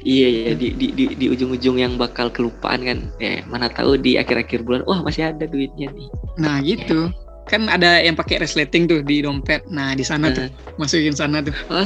[0.04, 2.98] iya iya di di di, di ujung-ujung yang bakal kelupaan kan.
[3.20, 6.08] Eh, mana tahu di akhir-akhir bulan wah masih ada duitnya nih.
[6.36, 7.08] Nah gitu.
[7.50, 9.66] Kan ada yang pakai resleting tuh di dompet.
[9.66, 10.46] Nah di sana tuh
[10.78, 11.52] masukin sana tuh.
[11.68, 11.82] Oh,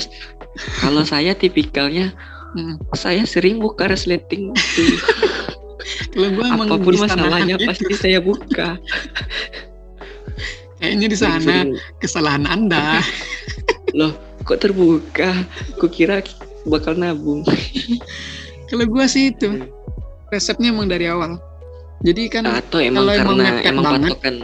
[0.84, 2.12] kalau saya tipikalnya
[2.54, 2.78] Mm.
[2.94, 4.94] saya sering buka resleting tuh.
[6.14, 8.78] Kalau gue emang apa pun masalahnya nahan pasti saya buka.
[10.78, 11.56] Kayaknya di sana
[11.98, 13.02] kesalahan anda.
[14.46, 15.34] kok terbuka?
[15.82, 16.22] Kukira
[16.68, 17.42] bakal nabung.
[18.70, 19.66] Kalau gue sih itu
[20.30, 21.42] resepnya emang dari awal.
[22.04, 24.36] Jadi kan Atau emang Kalau emang karena mepet emang banget, patokan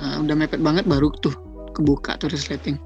[0.00, 1.34] uh, udah mepet banget baru tuh
[1.74, 2.78] kebuka tuh resleting.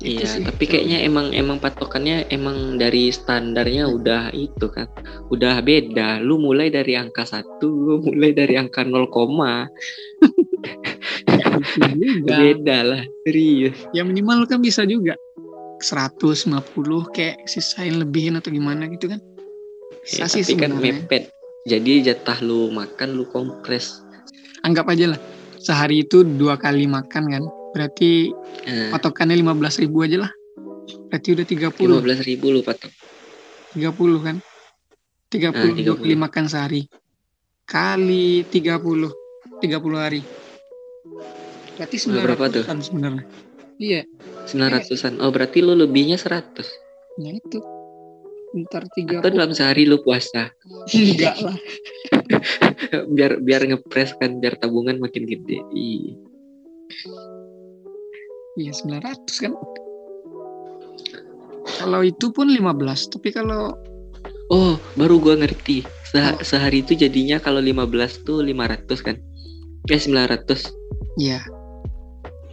[0.00, 0.44] Gitu Iya, sih.
[0.48, 4.88] tapi kayaknya emang emang patokannya emang dari standarnya udah itu kan,
[5.28, 6.24] udah beda.
[6.24, 9.68] Lu mulai dari angka satu, lu mulai dari angka 0,
[11.30, 12.36] Gitu juga.
[12.40, 13.76] beda lah, serius.
[13.92, 15.20] Ya minimal kan bisa juga
[15.80, 16.48] 150
[17.12, 19.20] kayak sisain lebihin atau gimana gitu kan.
[20.00, 20.94] Bisa Ya, sih tapi kan sebenarnya.
[21.04, 21.24] mepet.
[21.68, 24.00] Jadi jatah lu makan lu kompres.
[24.64, 25.20] Anggap aja lah
[25.60, 27.44] sehari itu dua kali makan kan.
[27.70, 28.32] Berarti
[28.66, 30.32] Nah, patokannya 15.000 ribu aja lah.
[31.06, 32.02] Berarti udah 30.
[32.02, 32.90] 15 ribu lu patok
[33.76, 34.36] 30 kan?
[35.30, 36.02] 30 Nah, dua 30.
[36.02, 36.82] kali makan sehari.
[37.68, 39.12] Kali 30.
[39.62, 40.20] 30 hari.
[41.78, 42.64] Berarti Udah berapa tuh?
[42.66, 43.24] 900-an sebenarnya.
[43.80, 44.04] Iya,
[44.44, 46.68] 900an oh berarti lu lebihnya 100
[47.16, 47.58] nah itu.
[48.50, 49.30] Ntar atau 30.
[49.30, 50.50] dalam sehari lu puasa
[50.90, 51.54] Enggak lah.
[53.14, 55.62] biar biar ngepres kan biar tabungan makin gede.
[58.58, 59.52] Iya 900 kan.
[61.78, 62.66] Kalau itu pun 15,
[63.14, 63.70] tapi kalau
[64.50, 66.42] oh baru gua ngerti Se- Oh.
[66.42, 69.14] sehari itu jadinya kalau 15 tuh 500 kan
[69.86, 70.74] eh 900
[71.16, 71.38] ya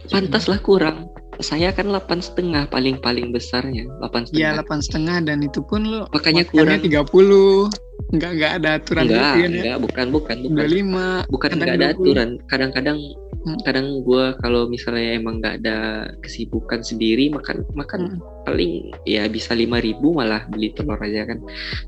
[0.06, 5.16] pantas lah kurang saya kan delapan setengah paling paling besarnya delapan ya setengah 8 setengah
[5.22, 7.70] dan itu pun lo makanya kurang 30.
[8.08, 9.48] Enggak enggak ada aturan enggak gitu ya.
[9.48, 11.32] enggak bukan bukan bukan 25.
[11.34, 11.94] bukan kadang nggak ada 20.
[11.94, 12.98] aturan kadang-kadang
[13.38, 13.54] Hmm.
[13.62, 18.20] kadang gua kalau misalnya emang nggak ada kesibukan sendiri makan makan Hmm.
[18.42, 21.38] paling ya bisa lima ribu malah beli telur aja kan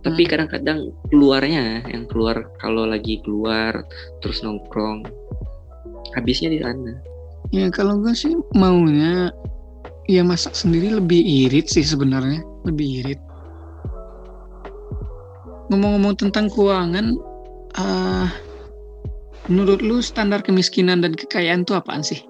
[0.07, 0.31] tapi Hmm.
[0.31, 0.79] kadang-kadang
[1.11, 3.83] keluarnya yang keluar kalau lagi keluar
[4.23, 5.05] terus nongkrong
[6.15, 6.95] habisnya di sana
[7.51, 9.35] Ya kalau gue sih maunya
[10.07, 13.21] ya masak sendiri lebih irit sih sebenarnya, lebih irit.
[15.71, 17.19] Ngomong-ngomong tentang keuangan,
[17.75, 18.31] ah
[19.51, 22.23] menurut lu standar kemiskinan dan kekayaan tuh apaan sih?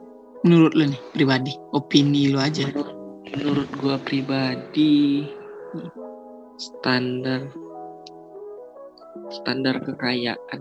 [0.44, 2.68] Menurut lu nih pribadi, opini lu aja.
[2.72, 2.96] menurut,
[3.37, 5.28] menurut gua pribadi
[6.56, 7.44] standar
[9.28, 10.61] standar kekayaan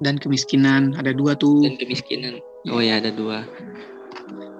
[0.00, 1.60] Dan kemiskinan ada dua tuh.
[1.64, 3.42] dan kemiskinan oh ya ada dua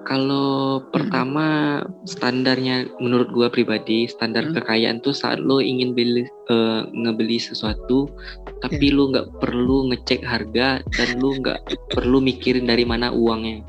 [0.02, 4.58] kalau pertama standarnya menurut gua pribadi standar Hmm.
[4.58, 8.10] kekayaan tuh saat lo ingin beli eh, ngebeli sesuatu
[8.58, 8.94] tapi Ya.
[8.98, 11.62] lu nggak perlu ngecek harga dan lu nggak
[11.94, 13.62] perlu mikirin dari mana uangnya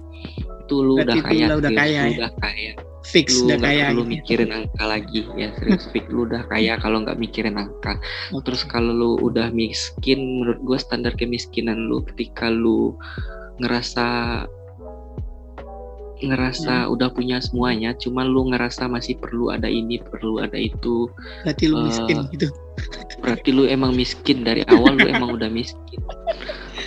[0.66, 2.18] itu lu Berarti udah kaya lu udah serius, kaya lu ya?
[2.18, 4.12] udah kaya Fix lu udah kaya perlu gitu.
[4.16, 8.00] mikirin angka lagi ya serius fix lu udah kaya kalau nggak mikirin angka
[8.42, 12.96] terus kalau lu udah miskin menurut gue standar kemiskinan lu ketika lu
[13.58, 14.08] ngerasa
[16.24, 16.94] ngerasa Hmm.
[16.96, 21.12] udah punya semuanya cuman lu ngerasa masih perlu ada ini perlu ada itu.
[21.44, 22.48] Berarti lu Eh, miskin gitu.
[23.20, 24.40] berarti lu emang miskin.
[24.48, 26.00] Dari awal lu emang udah miskin.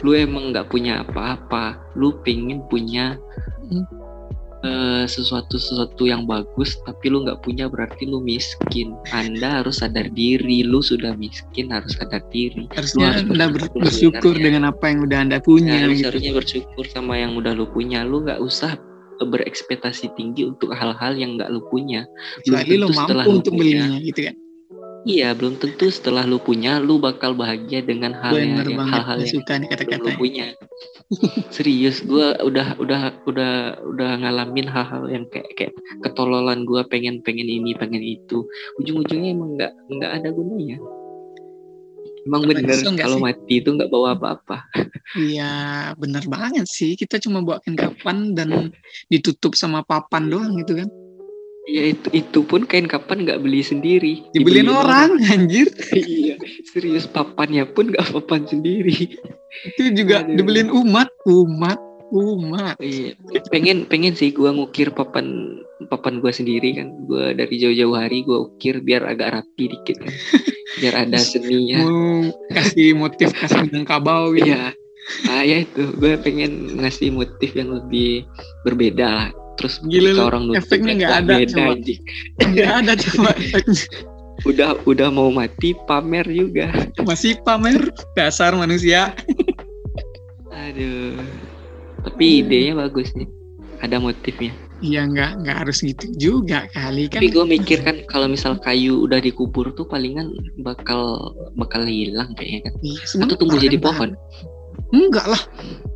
[0.01, 1.77] Lu emang nggak punya apa-apa.
[1.93, 3.21] Lu pengen punya
[4.65, 10.09] Eh, sesuatu sesuatu yang bagus tapi lu nggak punya berarti lu miskin anda harus sadar
[10.09, 14.43] diri lu sudah miskin harus sadar diri Harusnya harus Anda ber- bersyukur bersyukur sebenarnya.
[14.43, 16.03] dengan apa yang udah Anda punya Nah, lu gitu.
[16.09, 18.81] seharusnya bersyukur sama yang udah lu punya lu nggak usah
[19.19, 22.09] berekspektasi tinggi untuk hal-hal yang nggak lu punya
[22.41, 23.61] Kecuali belum lu mampu lu untuk punya.
[23.85, 24.35] belinya gitu kan.
[25.07, 28.59] Iya belum tentu setelah lu punya lu bakal bahagia dengan hal yang
[28.91, 30.03] hal-hal yang suka nih kata-kata.
[30.03, 30.47] lu punya
[31.55, 33.53] serius gue udah udah udah
[33.87, 38.43] udah ngalamin hal-hal yang kayak kayak ketololan gue pengen pengen ini pengen itu
[38.83, 40.77] ujung-ujungnya emang nggak nggak ada gunanya
[42.27, 44.67] emang Pernah bener kalau mati itu nggak bawa apa-apa
[45.15, 46.99] Iya, bener banget sih.
[46.99, 48.75] Kita cuma bawakan kapan dan
[49.07, 50.89] ditutup sama papan doang gitu kan.
[51.67, 55.67] Ya itu itu pun kain kapan nggak beli sendiri Dibeliin orang, anjir.
[55.99, 56.39] iya
[56.71, 59.19] serius papannya pun nggak papan sendiri
[59.65, 60.37] Itu juga Aduh.
[60.37, 61.81] dibeliin umat, umat,
[62.13, 62.77] umat.
[62.77, 63.17] Iya,
[63.49, 66.93] pengen pengen sih gua ngukir papan papan gua sendiri kan.
[67.09, 70.13] Gua dari jauh-jauh hari gua ukir biar agak rapi dikit kan.
[70.77, 71.89] Biar ada seninya.
[71.89, 73.81] Mau kasih motif kasih gitu.
[74.45, 74.77] Iya.
[75.31, 78.27] Ah ya itu, gue pengen ngasih motif yang lebih
[78.67, 79.31] berbeda lah.
[79.57, 81.65] Terus Gila orang nutup efeknya kan, nggak ada, beda.
[82.45, 83.85] Nggak ada efeknya.
[84.45, 86.69] Udah udah mau mati pamer juga.
[87.09, 89.17] Masih pamer dasar manusia.
[90.53, 91.17] Aduh.
[92.05, 93.27] Tapi idenya bagus nih.
[93.81, 94.53] Ada motifnya.
[94.85, 97.25] Iya nggak nggak harus gitu juga kali kan.
[97.25, 100.29] Tapi gue mikir kan kalau misal kayu udah dikubur tuh palingan
[100.61, 102.75] bakal bakal hilang kayaknya kan.
[102.85, 104.13] Iya, Atau tumbuh jadi pohon.
[104.93, 105.43] Enggak lah.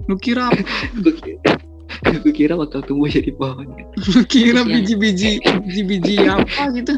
[0.08, 0.64] Lu kira apa?
[2.00, 3.86] Gue kira, gue bakal tumbuh jadi pohon kan.
[4.08, 6.94] Lu kira biji-biji biji-biji apa gitu?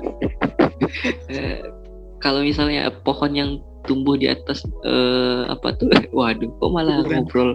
[1.29, 1.59] Eh,
[2.19, 3.51] kalau misalnya pohon yang
[3.83, 5.91] tumbuh di atas eh, apa tuh?
[6.15, 7.19] Waduh, kok malah Kuburan.
[7.21, 7.51] ngobrol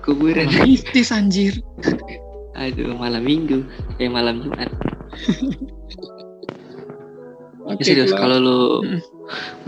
[0.00, 0.46] kuburan.
[0.62, 1.58] Mistis anjir.
[2.56, 3.64] Aduh, malam minggu,
[3.96, 4.70] kayak malam Jumat.
[7.60, 9.00] Ya, Oke, serius, kalau lu Mm.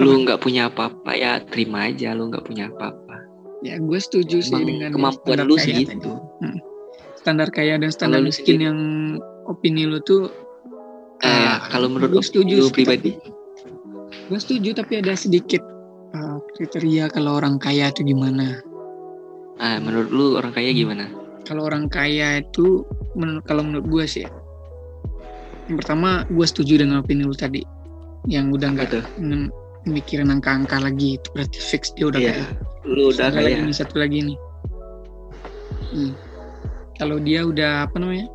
[0.01, 3.15] lu nggak punya apa-apa ya terima aja lu nggak punya apa-apa.
[3.63, 5.95] ya gue setuju sih Emang dengan kemampuan lu segitu.
[5.95, 6.11] tadi.
[6.43, 6.59] Hmm.
[7.23, 8.79] Standar kaya dan standar Kalau miskin yang
[9.47, 10.27] opini lu tuh
[11.23, 13.15] Eh, ah, kalau menurut gue lu setuju lu pribadi,
[14.27, 15.63] Gue setuju tapi ada sedikit
[16.19, 18.59] uh, kriteria kalau orang kaya itu gimana.
[19.63, 21.07] ah menurut lu orang kaya gimana?
[21.47, 22.83] Kalau orang kaya itu
[23.15, 24.27] menur- kalau menurut gue sih
[25.71, 27.63] Yang pertama, gue setuju dengan opini lu tadi.
[28.27, 28.91] Yang udah nggak
[29.87, 31.23] mikirin angka-angka lagi.
[31.23, 32.33] Itu berarti fix dia udah Iya.
[32.35, 32.47] kaya.
[32.83, 34.39] Lu udah Satu lagi nih, satu lagi nih.
[35.95, 36.13] Hmm.
[36.97, 38.27] Kalau dia udah apa namanya?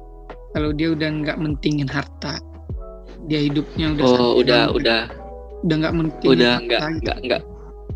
[0.52, 2.41] Kalau dia udah nggak mentingin harta,
[3.30, 5.02] dia hidupnya udah oh udah udah
[5.62, 6.98] udah nggak mentingin udah nggak gitu.
[7.04, 7.41] nggak nggak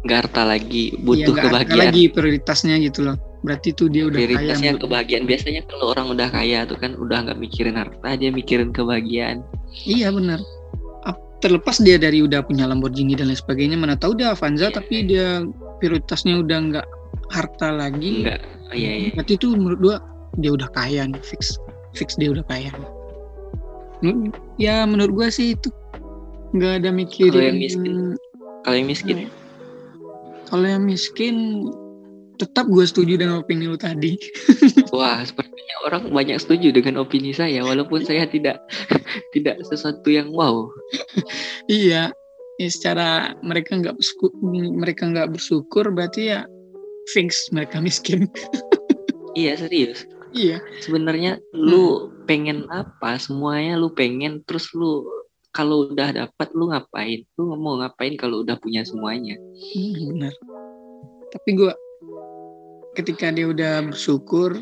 [0.02, 3.17] nggak harta lagi Iya, butuh nggak harta kebahagiaan lagi prioritasnya gitu loh.
[3.41, 4.28] Berarti tuh dia udah kaya.
[4.30, 8.30] prioritasnya menurut- kebahagiaan biasanya kalau orang udah kaya tuh kan udah nggak mikirin harta dia
[8.30, 9.41] mikirin kebahagiaan
[9.88, 10.41] Iya benar.
[11.41, 14.78] Terlepas dia dari udah punya Lamborghini dan lain sebagainya, mana tahu dia Avanza Iya.
[14.78, 15.41] tapi dia
[15.82, 16.88] prioritasnya udah nggak
[17.34, 18.21] harta lagi.
[18.21, 19.97] enggak oh, iya iya Berarti itu menurut gua
[20.39, 21.59] dia udah kaya nih fix,
[21.97, 22.71] fix dia udah kaya.
[24.57, 25.69] Ya menurut gua sih itu
[26.55, 27.31] nggak ada mikirin.
[27.31, 27.95] Kalau yang miskin?
[28.61, 29.17] kalau yang miskin
[30.51, 31.35] Kalau yang miskin
[32.35, 34.17] tetap gue setuju dengan opini lu tadi.
[34.95, 38.59] wah sepertinya orang banyak setuju dengan opini saya walaupun saya tidak
[39.37, 40.67] tidak sesuatu yang wow
[41.69, 42.09] iya,
[42.57, 44.33] ya secara mereka nggak bersyukur,
[44.75, 46.39] mereka nggak bersyukur berarti ya
[47.13, 48.27] fix mereka miskin.
[49.39, 50.57] iya serius iya.
[50.79, 53.17] sebenarnya lu pengen apa?
[53.17, 55.03] Semuanya lu pengen terus lu
[55.51, 57.27] kalau udah dapat lu ngapain?
[57.35, 59.35] Lu mau ngapain kalau udah punya semuanya?
[59.75, 60.33] Hmm, benar.
[61.31, 61.73] Tapi gue
[62.95, 64.59] ketika dia udah bersyukur,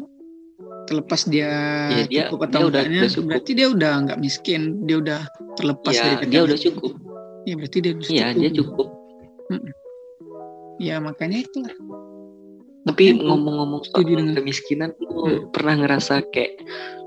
[0.89, 1.49] terlepas dia,
[1.89, 3.27] Iya, dia- cukup atau dia udah- udah cukup.
[3.29, 5.21] berarti dia udah nggak miskin, dia udah
[5.53, 6.41] terlepas dari ya kata dia.
[6.45, 6.91] udah cukup.
[7.45, 8.87] Iya, berarti dia udah iya dia cukup.
[10.79, 11.73] Ya makanya itulah.
[12.89, 15.39] Tapi gua ngomong-ngomong soal dengan- kemiskinan lu Hmm.
[15.51, 16.53] pernah ngerasa kayak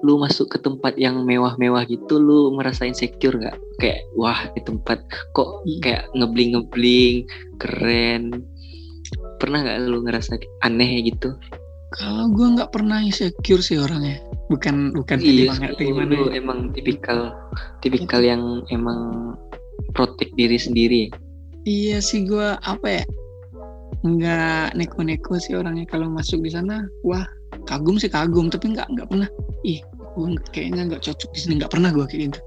[0.01, 5.03] lu masuk ke tempat yang mewah-mewah gitu lu merasa insecure nggak kayak wah di tempat
[5.33, 5.81] kok Hmm.
[5.81, 7.27] kayak ngebling-ngebling
[7.59, 8.47] keren
[9.37, 11.35] pernah nggak lu ngerasa aneh gitu
[11.93, 14.17] Kalau gue nggak pernah insecure sih orangnya,
[14.49, 16.09] bukan bukan Iya, banget gimana.
[16.09, 16.41] lu ya.
[16.41, 17.37] emang tipikal
[17.85, 19.37] tipikal yang emang
[19.93, 21.13] protek diri sendiri.
[21.63, 23.05] Iya sih gue apa ya,
[24.01, 26.89] nggak neko-neko sih orangnya kalau masuk di sana.
[27.05, 27.29] Wah
[27.69, 29.29] kagum sih kagum, tapi nggak nggak pernah.
[29.63, 29.85] Ih,
[30.17, 31.53] gue kayaknya nggak cocok di sini.
[31.61, 32.41] Nggak pernah gue kayak gitu.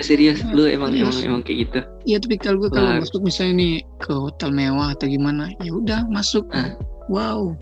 [0.00, 1.12] Serius, lu emang Serius.
[1.12, 1.78] emang emang kayak gitu.
[2.08, 6.48] Iya tipikal gue kalau masuk misalnya nih ke hotel mewah atau gimana, ya udah masuk.
[6.56, 6.72] Ah.
[7.12, 7.52] Wow,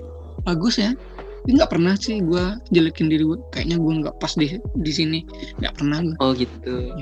[0.46, 0.94] bagus ya.
[1.42, 3.42] Tapi nggak pernah sih gue jelekin diri gue.
[3.50, 5.26] Kayaknya gue nggak pas di di sini.
[5.58, 6.16] Nggak pernah gue.
[6.22, 6.94] Oh gitu.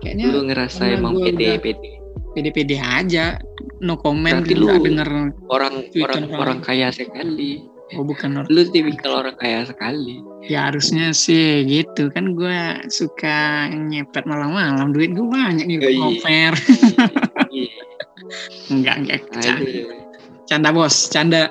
[0.00, 1.90] Kayaknya Lu ngerasa emang gua pede udah- pede.
[2.34, 3.36] Pede-pede aja.
[3.80, 4.40] No comment.
[4.42, 5.08] Berarti lu- denger.
[5.48, 6.40] Orang orang orang.
[6.40, 7.64] orang kaya sekali.
[7.94, 8.48] Oh bukan orang.
[8.50, 10.18] Lu tipikal orang kaya sekali.
[10.46, 12.58] Ya harusnya sih gitu kan gue
[12.90, 15.98] suka nyepet malam-malam duit gue banyak nih Oh, iya.
[16.00, 16.52] ngoper.
[17.50, 17.70] Iya.
[18.74, 19.54] enggak enggak canda,
[20.50, 21.42] canda bos canda.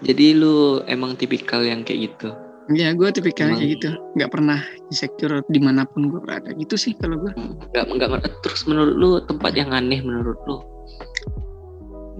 [0.00, 2.30] Jadi lu emang tipikal yang kayak gitu.
[2.70, 3.88] Ya gue tipikal Emang- kayak gitu.
[4.14, 4.58] Nggak pernah
[4.94, 6.54] insecure di mana pun gue berada.
[6.54, 7.32] Gitu sih kalau gue.
[7.34, 10.62] Enggak enggak terus menurut lu tempat yang aneh menurut lu?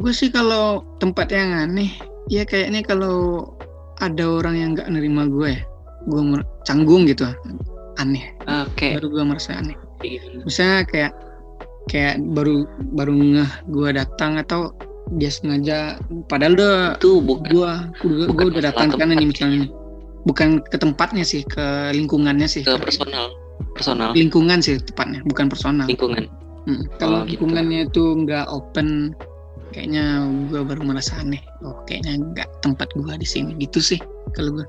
[0.00, 1.92] Gue sih kalau tempat yang aneh
[2.26, 3.46] ya kayaknya kalau
[4.00, 5.62] ada orang yang nggak nerima gue ya
[6.08, 7.28] gue mer- canggung gitu.
[8.00, 8.32] Aneh.
[8.48, 9.76] Ah, kayak baru gue merasa aneh.
[10.00, 10.40] gitu.
[10.48, 11.12] misalnya kayak
[11.92, 12.64] kayak baru
[12.96, 14.72] baru ngeh gue datang atau
[15.20, 15.98] dia sengaja
[16.30, 19.60] padahal udah itu bukan gua gua, bukan gua udah datang nih tempat misalnya
[20.24, 22.62] bukan ke tempatnya sih ke lingkungannya sih.
[22.64, 23.32] Ke personal
[23.76, 24.10] personal.
[24.16, 25.86] Lingkungan sih tepatnya bukan personal.
[25.86, 26.26] Lingkungan.
[26.68, 27.40] Mm, kalau Oh, gitu.
[27.40, 29.16] lingkungannya itu nggak open
[29.72, 31.40] kayaknya gua baru merasa aneh.
[31.64, 33.56] Oh kayaknya nggak tempat gua di sini.
[33.56, 34.00] Gitu sih
[34.34, 34.66] kalau gua.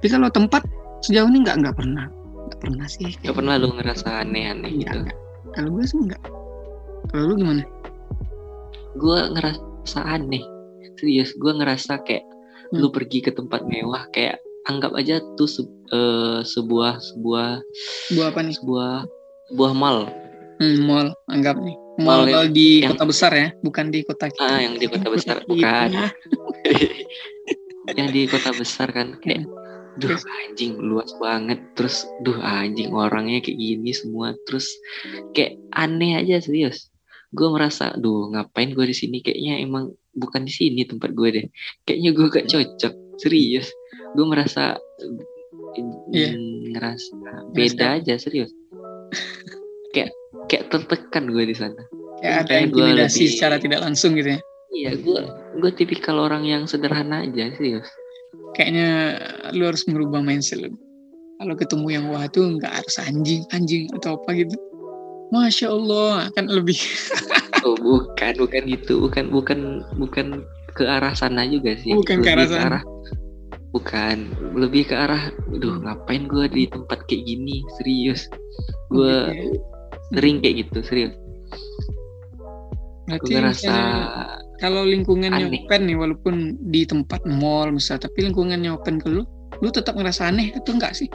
[0.00, 0.64] Tapi kalau tempat
[1.00, 2.08] sejauh ini nggak nggak pernah.
[2.44, 4.98] Nggak pernah sih Gak pernah lu ngerasa aneh-aneh Iya, gitu.
[5.08, 5.16] nggak.
[5.54, 6.22] kalau gua sih nggak.
[7.08, 7.62] Kalau lu gimana?
[8.94, 10.44] Gue ngerasa aneh.
[10.96, 12.22] Serius, gue ngerasa kayak
[12.74, 12.82] Hmm.
[12.82, 17.48] lu pergi ke tempat mewah kayak anggap aja tuh se- eh, sebuah sebuah
[18.10, 19.06] gua apa nih sebuah
[19.48, 20.10] sebuah mall.
[20.56, 24.26] Hmm, mall anggap nih Mall mall, yang- di yang- kota besar ya bukan di kota
[24.26, 25.46] kita Ah, yang di kota besar kita.
[25.50, 25.88] bukan.
[27.94, 29.46] yang di kota besar kan kayak
[29.94, 30.26] duh Terus?
[30.42, 34.66] anjing luas banget terus duh anjing orangnya kayak gini semua terus
[35.30, 36.90] kayak aneh aja serius
[37.30, 41.46] gue merasa duh ngapain gue di sini kayaknya emang bukan di sini tempat gue deh.
[41.86, 42.94] Kayaknya gue gak cocok.
[43.20, 43.66] Serius.
[44.14, 44.78] Gue merasa
[45.78, 47.14] mm, ngerasa
[47.54, 48.50] beda aja serius.
[49.94, 50.10] Kayak
[50.50, 51.82] kayak tertekan gue di sana.
[52.22, 54.40] Kayak ada intimidasi lebih- secara tidak langsung gitu ya?
[54.74, 55.20] Iya gue
[55.62, 57.86] gue tipikal orang yang sederhana aja serius.
[58.58, 58.90] Kayaknya
[59.54, 60.74] lu harus merubah mindset lu.
[61.38, 64.54] Kalau ketemu yang wah tuh nggak harus anjing anjing atau apa gitu.
[65.30, 66.78] Masya allah akan lebih
[67.64, 69.58] Oh bukan, bukan gitu, bukan bukan
[69.96, 70.26] bukan
[70.76, 71.96] ke arah sana juga sih.
[71.96, 72.80] Bukan ke Lebih arah sana.
[73.74, 78.30] bukan lebih ke arah aduh ngapain gue di tempat kayak gini serius
[78.86, 79.58] gue Oke.
[80.14, 81.14] sering kayak gitu serius
[83.10, 83.74] Berarti gue ngerasa
[84.62, 85.66] kalau lingkungannya aneh.
[85.66, 86.34] open nih walaupun
[86.70, 89.26] di tempat mall misalnya tapi lingkungannya open ke lu
[89.58, 91.10] lu tetap ngerasa aneh atau enggak sih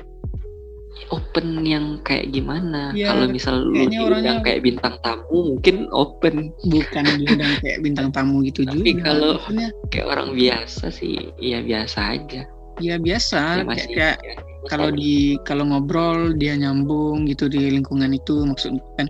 [1.09, 2.91] open yang kayak gimana?
[2.91, 6.35] Ya, kalau misal lu diundang orangnya- kayak bintang tamu mungkin open.
[6.65, 9.03] Bukan diundang kayak bintang tamu gitu Tapi juga.
[9.07, 12.41] kalau- Maksudnya, kayak orang biasa sih ya biasa aja.
[12.79, 13.39] Ya biasa.
[13.39, 14.33] Ya kayak, masih kayak ya,
[14.67, 19.07] kalau di kalau ngobrol dia nyambung gitu di lingkungan itu maksudnya kan.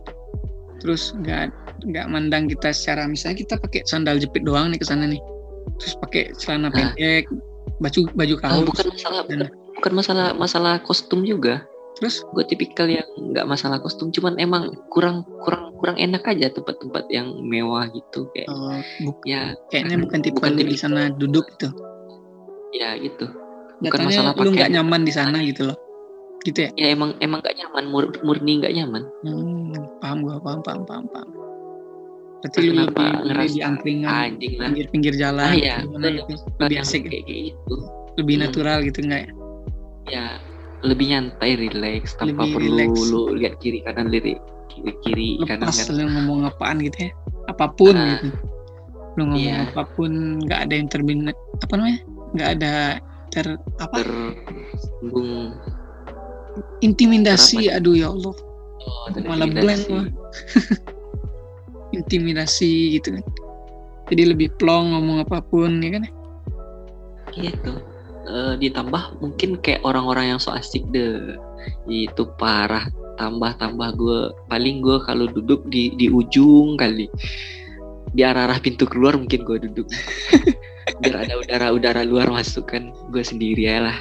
[0.80, 1.52] Terus nggak
[1.86, 5.22] nggak mandang kita secara misalnya kita pakai sandal jepit doang nih ke sana nih.
[5.78, 6.96] Terus pakai celana Nah.
[6.96, 7.30] pendek
[7.80, 8.66] baju baju Ah, kaos.
[8.68, 11.64] bukan masalah dan- bukan masalah masalah kostum juga
[12.00, 13.04] terus gue tipikal yang
[13.36, 18.48] nggak masalah kostum cuman emang kurang kurang kurang enak aja tempat-tempat yang mewah gitu kayak
[18.48, 19.52] oh, bu- ya.
[19.68, 21.76] kayaknya bukan tipe Bukan di sana duduk gitu.
[22.72, 23.28] Ya gitu.
[23.84, 25.78] Bukan Jatuhnya masalah lu nggak nyaman di sana gitu loh.
[26.48, 26.70] Gitu ya?
[26.80, 29.04] Ya emang emang gak nyaman mur- murni nggak nyaman.
[29.28, 31.30] Hmm, paham gua paham paham paham paham.
[32.40, 34.72] Berarti lu lebih, ngerasa di angkringan anjing lah?
[34.72, 36.34] pinggir-pinggir jalan Ah, iya, gimana gitu?
[36.64, 37.02] lebih asik.
[37.12, 37.76] kayak gitu.
[38.16, 38.44] Lebih Hmm.
[38.48, 39.32] natural gitu enggak ya?
[40.10, 40.26] Ya
[40.80, 42.90] lebih nyantai relax tanpa Lebih perlu relax.
[43.12, 47.12] lu lihat kiri kanan lirik kiri kiri kanan lepas lu ngomong apaan gitu ya?
[47.48, 48.16] Apa pun Ah.
[48.18, 48.32] gitu.
[49.18, 49.68] Lu ngomong Iya.
[49.68, 50.12] apa pun
[50.44, 52.00] nggak ada yang terbina apa namanya?
[52.32, 52.74] Nggak ada
[53.30, 53.46] ter
[53.78, 53.96] apa?
[54.00, 55.54] Tersinggung.
[56.80, 58.36] Intimidasi aduh ya Allah.
[58.80, 60.04] Oh, Malah blank gua.
[61.96, 63.24] intimidasi gitu kan.
[64.10, 66.04] Jadi lebih plong ngomong apa pun ya kan
[67.30, 67.78] gitu
[68.30, 71.34] Eh, ditambah mungkin kayak orang-orang yang so asik deh.
[71.90, 72.86] Itu parah
[73.18, 77.10] tambah tambah gue paling gue kalau duduk di di ujung kali.
[78.14, 79.90] Di arah arah pintu keluar mungkin gue duduk.
[81.02, 83.98] Biar ada udara udara luar masuk kan gue sendiri ya lah.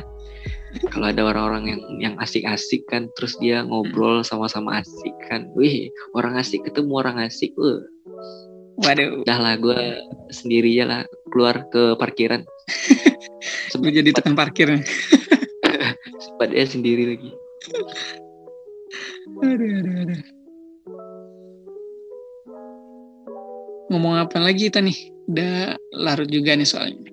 [0.93, 5.49] Kalau ada orang-orang yang yang asik-asik kan terus dia ngobrol sama-sama asik kan.
[5.57, 7.81] Wih orang asik ketemu orang asik uh
[8.85, 9.25] waduh.
[9.25, 11.03] Udah lah gue sendiri ya lah
[11.39, 12.43] keluar ke parkiran.
[13.79, 14.75] Lu jadi tukang parkir.
[16.19, 17.31] Sempat dia sendiri lagi.
[19.39, 20.23] Aduh aduh aduh.
[23.95, 24.99] Ngomong apa lagi kita nih
[25.31, 27.07] udah larut juga nih soalnya.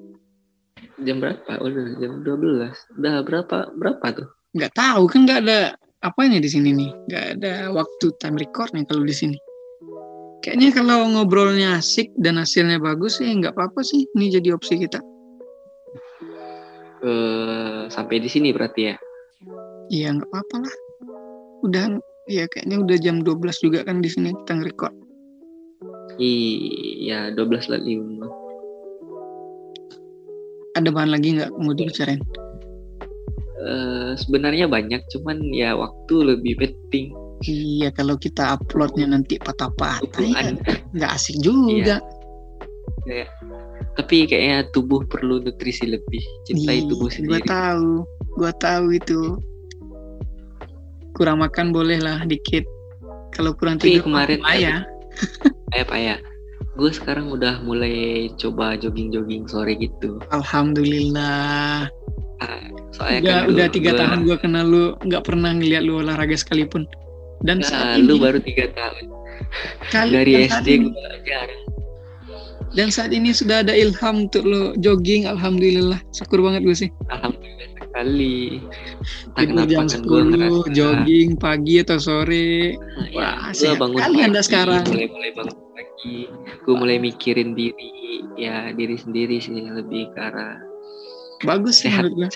[1.05, 1.61] Jam berapa?
[1.61, 3.57] Udah jam 12 udah berapa?
[3.78, 4.28] Berapa tuh?
[4.57, 5.59] Nggak tahu kan nggak ada
[6.01, 6.89] apanya di sini nih.
[7.13, 9.38] Nggak ada waktu time recordnya kalau di sini
[10.46, 14.06] kayaknya kalau ngobrolnya asik dan hasilnya bagus sih nggak apa-apa sih.
[14.14, 15.02] Ini jadi opsi kita.
[17.02, 18.96] Eh sampai di sini berarti ya?
[19.89, 20.76] Iya nggak apa-apa lah.
[21.66, 21.98] Udah
[22.30, 24.93] ya kayaknya udah jam 12 juga kan di sini kita nge-record.
[26.22, 28.30] Iya 12 lah lima.
[30.78, 32.22] Ada bahan lagi nggak mau dibicarain?
[33.66, 40.55] Eh, sebenarnya banyak cuman ya waktu lebih penting iya kalau kita uploadnya nanti patah-patah ya.
[40.95, 41.99] Nggak asik juga.
[43.03, 43.31] Kayak-
[43.95, 46.19] tapi kayaknya tubuh perlu nutrisi lebih.
[46.43, 47.91] Cintai Ih, tubuh gua sendiri tahu.
[48.36, 49.19] Gua tahu itu.
[51.15, 52.67] Kurang makan boleh lah dikit.
[53.31, 54.75] Kalau kurang Tapi tidur kemarin mah ya
[55.75, 56.15] apa ya.
[56.75, 60.19] Gue sekarang udah mulai coba jogging-jogging sore gitu.
[60.36, 61.88] Alhamdulillah.
[62.91, 66.36] Soalnya udah kan udah tiga gua- tahun gua kenal lu nggak pernah ngeliat lu olahraga
[66.36, 66.83] sekalipun
[67.46, 69.06] dan Nah, saat lu ini baru tiga tahun
[69.88, 71.62] kali- dari SD ini- gue jarang
[72.72, 77.70] dan saat ini sudah ada ilham untuk lo jogging alhamdulillah syukur banget gue sih alhamdulillah
[77.78, 78.60] sekali
[79.32, 83.78] tidur kenapa jam kan gue 10 ngerasa jogging pagi atau sore Nah, ya, Wah, sehat
[83.78, 84.84] bangun kali Anda pagi, sekarang.
[84.86, 86.18] mulai mulai bangun pagi
[86.60, 87.91] gue mulai mikirin diri
[88.36, 90.60] ya diri sendiri sih lebih ke arah
[91.41, 92.04] bagus Sehat.
[92.04, 92.30] menurut gue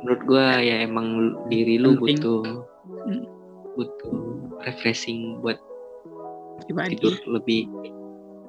[0.00, 1.06] menurut gue ya emang
[1.46, 2.18] diri lu Penting.
[2.18, 2.42] butuh
[2.88, 3.22] Hmm.
[3.78, 4.18] Butuh
[4.66, 5.62] refreshing buat
[6.66, 7.70] tidur lebih.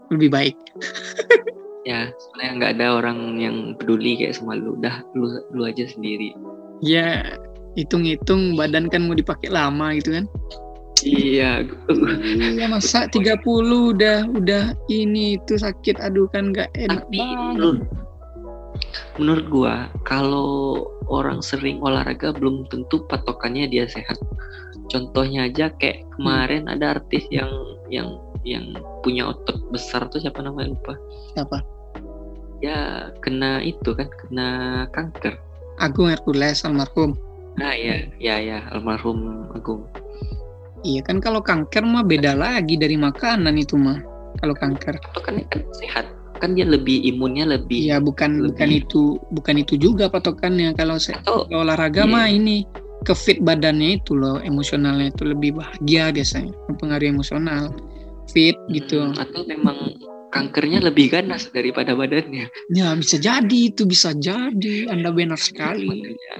[0.09, 0.57] Lebih baik.
[1.87, 4.75] Ya soalnya nggak ada orang yang peduli kayak sama lu.
[4.77, 6.35] Udah lu lu aja sendiri.
[6.83, 7.33] Ya
[7.79, 10.25] hitung-hitung badan kan mau dipakai lama gitu kan?
[11.01, 11.65] Iya.
[12.29, 13.41] Iya masa 30
[13.95, 16.03] udah udah ini itu sakit.
[16.03, 17.39] Aduh kan nggak enak tapi banget.
[17.57, 17.79] menurut
[19.17, 24.19] menurut gua kalau orang sering olahraga belum tentu patokannya dia sehat
[24.89, 27.49] contohnya aja kayak kemarin ada artis yang
[27.87, 28.65] yang yang
[29.01, 30.93] punya otot besar tuh siapa namanya lupa.
[31.33, 31.57] Siapa?
[32.59, 34.49] Ya kena itu kan kena
[34.91, 35.39] kanker.
[35.79, 37.15] Agung Hercules almarhum.
[37.55, 39.87] Nah ya ya ya almarhum Agung.
[40.83, 43.99] Iya kan kalau kanker mah beda lagi dari makanan itu mah
[44.39, 44.95] kalau kanker.
[45.11, 46.05] Patokannya kan sehat?
[46.39, 49.01] Kan dia lebih imunnya lebih ya bukan lebih- bukan itu
[49.35, 52.11] bukan itu juga patokannya kalau saya atau kalau olahraga Iya.
[52.15, 52.63] mah ini
[53.07, 57.71] ke fit badannya itu loh emosionalnya itu lebih bahagia biasanya mempengaruhi emosional
[58.29, 59.09] fit gitu.
[59.09, 59.97] Hmm, atau memang
[60.29, 62.51] kankernya lebih ganas daripada badannya.
[62.69, 64.91] Ya bisa jadi itu bisa jadi.
[64.91, 65.89] Anda benar sekali.
[65.89, 66.33] Makanya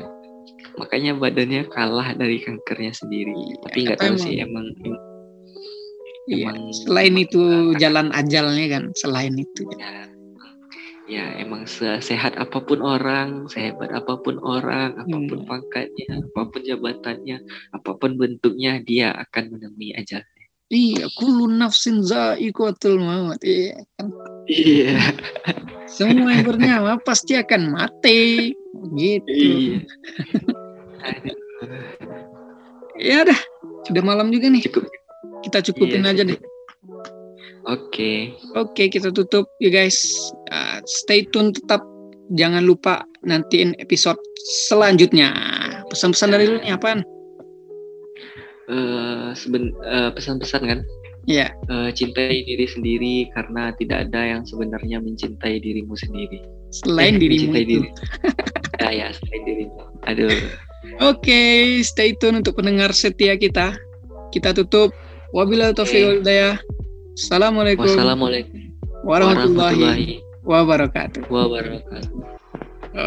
[0.77, 3.57] makanya badannya kalah dari kankernya sendiri.
[3.65, 4.65] Tapi nggak Iya, tahu sih emang
[6.29, 6.53] Iya.
[6.53, 9.65] emang selain itu jalan ajalnya kan selain itu.
[9.81, 10.05] Ya,
[11.09, 11.65] ya emang
[11.99, 15.49] sehat apa pun orang sehebat apa pun orang apa pun Hmm.
[15.49, 17.37] pangkatnya apa pun jabatannya
[17.73, 20.21] apa pun bentuknya dia akan menemui ajal
[20.69, 24.13] iya kullu nafsin za'iqatul maut iya kan?
[24.45, 24.97] Iya.
[25.85, 28.53] Semua yang bernyawa pasti akan mati
[28.97, 29.29] gitu.
[29.29, 29.77] Iya.
[32.97, 33.39] Ya dah
[33.85, 34.65] sudah malam juga nih.
[34.65, 34.89] Cukup.
[35.39, 36.37] Kita cukupin Iya, aja cukup.
[36.37, 36.39] deh
[37.69, 38.11] oke.
[38.55, 40.01] Oke kita tutup ya guys.
[40.49, 41.81] Uh, stay tune tetap.
[42.29, 44.17] Jangan lupa nantiin episode
[44.69, 45.33] selanjutnya.
[45.89, 47.01] Pesan-pesan dari lu nih apaan?
[48.69, 50.79] Eh, seben- eh, pesan-pesan kan?
[51.25, 56.37] Ya Eh, cintai diri sendiri karena tidak ada yang sebenarnya mencintai dirimu sendiri.
[56.69, 57.71] Selain Eh, dirimu mencintai itu.
[57.81, 57.89] diri.
[58.77, 59.77] Ya ya selain dirimu.
[60.05, 60.29] Aduh.
[61.01, 61.41] Oke,
[61.81, 63.73] stay tune untuk pendengar setia kita.
[64.29, 64.93] Kita tutup.
[65.33, 66.61] Wabillahi taufiq hidayah.
[67.19, 68.71] Assalamualaikum wassalamualaikum
[69.03, 71.21] warahmatullahi warahmatullahi wabarakatuh.
[71.27, 72.15] wabarakatuh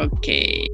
[0.04, 0.68] Oke.